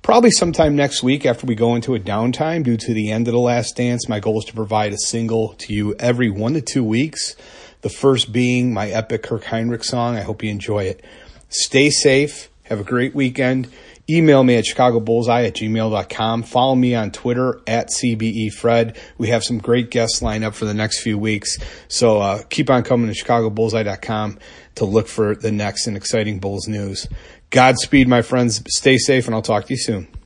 Probably 0.07 0.31
sometime 0.31 0.77
next 0.77 1.03
week 1.03 1.27
after 1.27 1.47
we 1.47 1.57
go 1.57 1.75
into 1.75 1.97
a 1.97 1.99
downtime 1.99 2.63
due 2.63 2.77
to 2.77 2.95
the 2.95 3.11
end 3.11 3.27
of 3.27 3.33
The 3.33 3.41
Last 3.41 3.75
Dance. 3.75 4.09
My 4.09 4.21
goal 4.21 4.39
is 4.39 4.45
to 4.45 4.53
provide 4.53 4.93
a 4.93 4.99
single 4.99 5.55
to 5.55 5.75
you 5.75 5.97
every 5.97 6.31
one 6.31 6.55
to 6.55 6.61
two 6.61 6.85
weeks. 6.85 7.35
The 7.81 7.89
first 7.89 8.31
being 8.31 8.73
my 8.73 8.89
epic 8.89 9.25
Kirk 9.25 9.43
Hinrich 9.43 9.83
song. 9.83 10.15
I 10.15 10.21
hope 10.21 10.45
you 10.45 10.51
enjoy 10.51 10.85
it. 10.85 11.05
Stay 11.49 11.91
safe. 11.91 12.49
Have 12.63 12.79
a 12.79 12.85
great 12.85 13.17
weekend. 13.17 13.69
Email 14.09 14.45
me 14.45 14.55
at 14.55 14.65
chicagobullseye 14.65 15.49
at 15.49 15.55
gmail.com. 15.55 16.45
Follow 16.45 16.77
me 16.77 16.95
on 16.95 17.11
Twitter 17.11 17.61
at 17.67 17.89
CBEFred. 17.89 18.97
We 19.19 19.29
have 19.31 19.43
some 19.43 19.59
great 19.59 19.91
guests 19.91 20.23
lined 20.23 20.45
up 20.45 20.55
for 20.55 20.67
the 20.67 20.75
next 20.75 21.01
few 21.01 21.19
weeks. 21.19 21.59
So 21.89 22.21
uh, 22.21 22.43
keep 22.49 22.71
on 22.71 22.85
coming 22.85 23.13
to 23.13 23.25
chicagobullseye.com 23.25 24.39
to 24.77 24.85
look 24.85 25.09
for 25.09 25.35
the 25.35 25.51
next 25.51 25.89
and 25.89 25.97
exciting 25.97 26.39
Bulls 26.39 26.69
news. 26.69 27.09
Godspeed, 27.51 28.09
my 28.09 28.23
friends. 28.23 28.63
Stay 28.69 28.99
safe, 28.99 29.27
and 29.27 29.35
I'll 29.35 29.43
talk 29.43 29.67
to 29.67 29.73
you 29.73 29.79
soon. 29.79 30.09